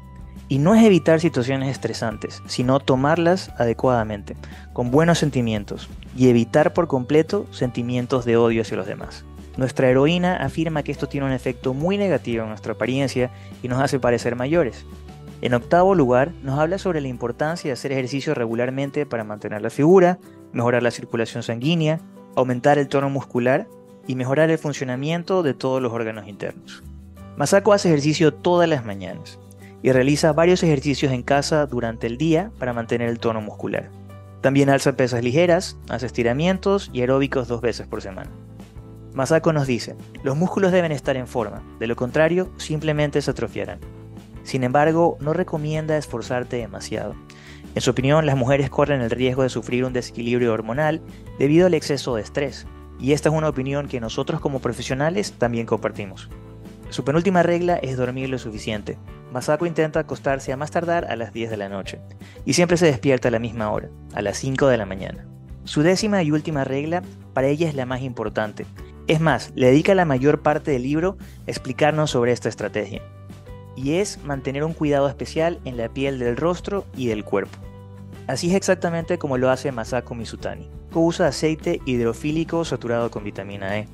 [0.46, 4.36] Y no es evitar situaciones estresantes, sino tomarlas adecuadamente,
[4.74, 9.24] con buenos sentimientos, y evitar por completo sentimientos de odio hacia los demás.
[9.56, 13.30] Nuestra heroína afirma que esto tiene un efecto muy negativo en nuestra apariencia
[13.62, 14.84] y nos hace parecer mayores.
[15.40, 19.70] En octavo lugar, nos habla sobre la importancia de hacer ejercicio regularmente para mantener la
[19.70, 20.18] figura,
[20.52, 22.00] mejorar la circulación sanguínea,
[22.34, 23.66] aumentar el tono muscular
[24.06, 26.82] y mejorar el funcionamiento de todos los órganos internos.
[27.36, 29.38] Masako hace ejercicio todas las mañanas
[29.82, 33.90] y realiza varios ejercicios en casa durante el día para mantener el tono muscular.
[34.40, 38.30] También alza pesas ligeras, hace estiramientos y aeróbicos dos veces por semana.
[39.16, 43.80] Masako nos dice, los músculos deben estar en forma, de lo contrario simplemente se atrofiarán.
[44.42, 47.14] Sin embargo, no recomienda esforzarte demasiado.
[47.74, 51.00] En su opinión, las mujeres corren el riesgo de sufrir un desequilibrio hormonal
[51.38, 52.66] debido al exceso de estrés,
[53.00, 56.28] y esta es una opinión que nosotros como profesionales también compartimos.
[56.90, 58.98] Su penúltima regla es dormir lo suficiente.
[59.32, 62.00] Masako intenta acostarse a más tardar a las 10 de la noche
[62.44, 65.26] y siempre se despierta a la misma hora, a las 5 de la mañana.
[65.64, 67.02] Su décima y última regla
[67.32, 68.66] para ella es la más importante.
[69.06, 73.02] Es más, le dedica la mayor parte del libro a explicarnos sobre esta estrategia.
[73.76, 77.56] Y es mantener un cuidado especial en la piel del rostro y del cuerpo.
[78.26, 80.68] Así es exactamente como lo hace Masako Mizutani.
[80.92, 83.86] Usa aceite hidrofílico saturado con vitamina E.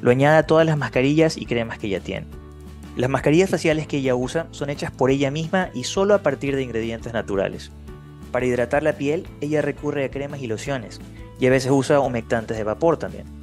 [0.00, 2.26] Lo añade a todas las mascarillas y cremas que ya tiene.
[2.96, 6.56] Las mascarillas faciales que ella usa son hechas por ella misma y solo a partir
[6.56, 7.70] de ingredientes naturales.
[8.32, 11.00] Para hidratar la piel, ella recurre a cremas y lociones,
[11.38, 13.37] y a veces usa humectantes de vapor también.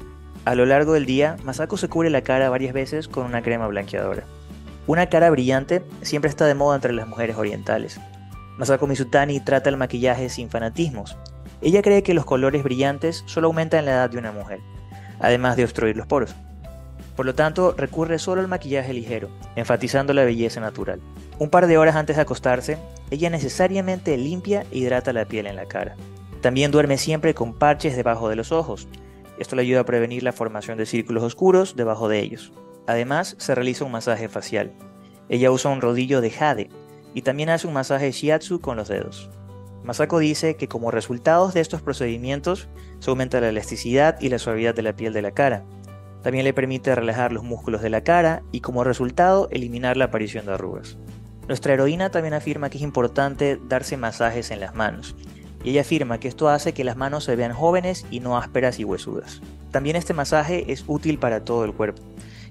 [0.46, 3.66] A lo largo del día, Masako se cubre la cara varias veces con una crema
[3.66, 4.26] blanqueadora.
[4.86, 8.00] Una cara brillante siempre está de moda entre las mujeres orientales.
[8.60, 11.18] Masako Mizutani trata el maquillaje sin fanatismos.
[11.64, 14.60] Ella cree que los colores brillantes solo aumentan la edad de una mujer,
[15.20, 16.36] además de obstruir los poros.
[17.16, 21.02] Por lo tanto, recurre solo al maquillaje ligero, enfatizando la belleza natural.
[21.40, 22.78] Un par de horas antes de acostarse,
[23.10, 25.96] ella necesariamente limpia e hidrata la piel en la cara.
[26.42, 28.88] También duerme siempre con parches debajo de los ojos.
[29.40, 32.54] Esto le ayuda a prevenir la formación de círculos oscuros debajo de ellos.
[32.88, 34.74] Además, se realiza un masaje facial.
[35.30, 36.70] Ella usa un rodillo de jade
[37.14, 39.30] y también hace un masaje shiatsu con los dedos.
[39.84, 42.68] Masako dice que como resultados de estos procedimientos
[43.00, 45.64] se aumenta la elasticidad y la suavidad de la piel de la cara,
[46.24, 50.48] también le permite relajar los músculos de la cara y como resultado eliminar la aparición
[50.48, 50.98] de arrugas.
[51.48, 55.16] Nuestra heroína también afirma que es importante darse masajes en las manos,
[55.66, 58.80] y ella afirma que esto hace que las manos se vean jóvenes y no ásperas
[58.80, 59.42] y huesudas.
[59.72, 62.04] También este masaje es útil para todo el cuerpo,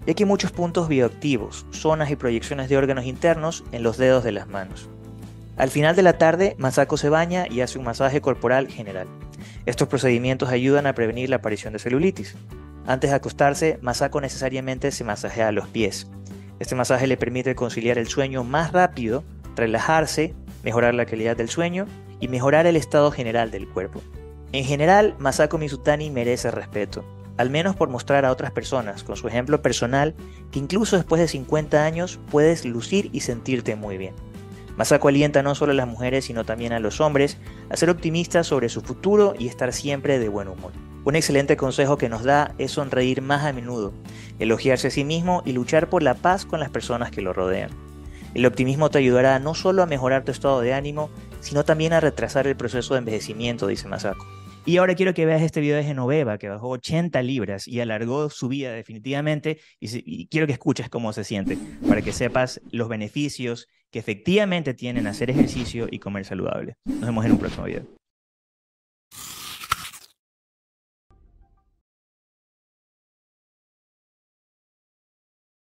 [0.04, 4.24] ya que hay muchos puntos bioactivos, zonas y proyecciones de órganos internos en los dedos
[4.24, 4.88] de las manos.
[5.56, 9.06] Al final de la tarde, Masako se baña y hace un masaje corporal general.
[9.64, 12.34] Estos procedimientos ayudan a prevenir la aparición de celulitis.
[12.84, 16.08] Antes de acostarse, Masako necesariamente se masajea los pies.
[16.58, 19.22] Este masaje le permite conciliar el sueño más rápido,
[19.54, 20.34] relajarse,
[20.64, 21.86] mejorar la calidad del sueño
[22.20, 24.00] y mejorar el estado general del cuerpo.
[24.52, 27.04] En general, Masako Mizutani merece respeto,
[27.36, 30.14] al menos por mostrar a otras personas, con su ejemplo personal,
[30.50, 34.14] que incluso después de 50 años puedes lucir y sentirte muy bien.
[34.76, 37.38] Masako alienta no solo a las mujeres, sino también a los hombres
[37.70, 40.72] a ser optimistas sobre su futuro y estar siempre de buen humor.
[41.04, 43.92] Un excelente consejo que nos da es sonreír más a menudo,
[44.38, 47.70] elogiarse a sí mismo y luchar por la paz con las personas que lo rodean.
[48.34, 51.10] El optimismo te ayudará no solo a mejorar tu estado de ánimo,
[51.44, 54.26] sino también a retrasar el proceso de envejecimiento, dice Masako.
[54.66, 58.30] Y ahora quiero que veas este video de Genoveva, que bajó 80 libras y alargó
[58.30, 63.68] su vida definitivamente, y, quiero que escuches cómo se siente, para que sepas los beneficios
[63.90, 66.76] que efectivamente tienen hacer ejercicio y comer saludable.
[66.86, 68.03] Nos vemos en un próximo video.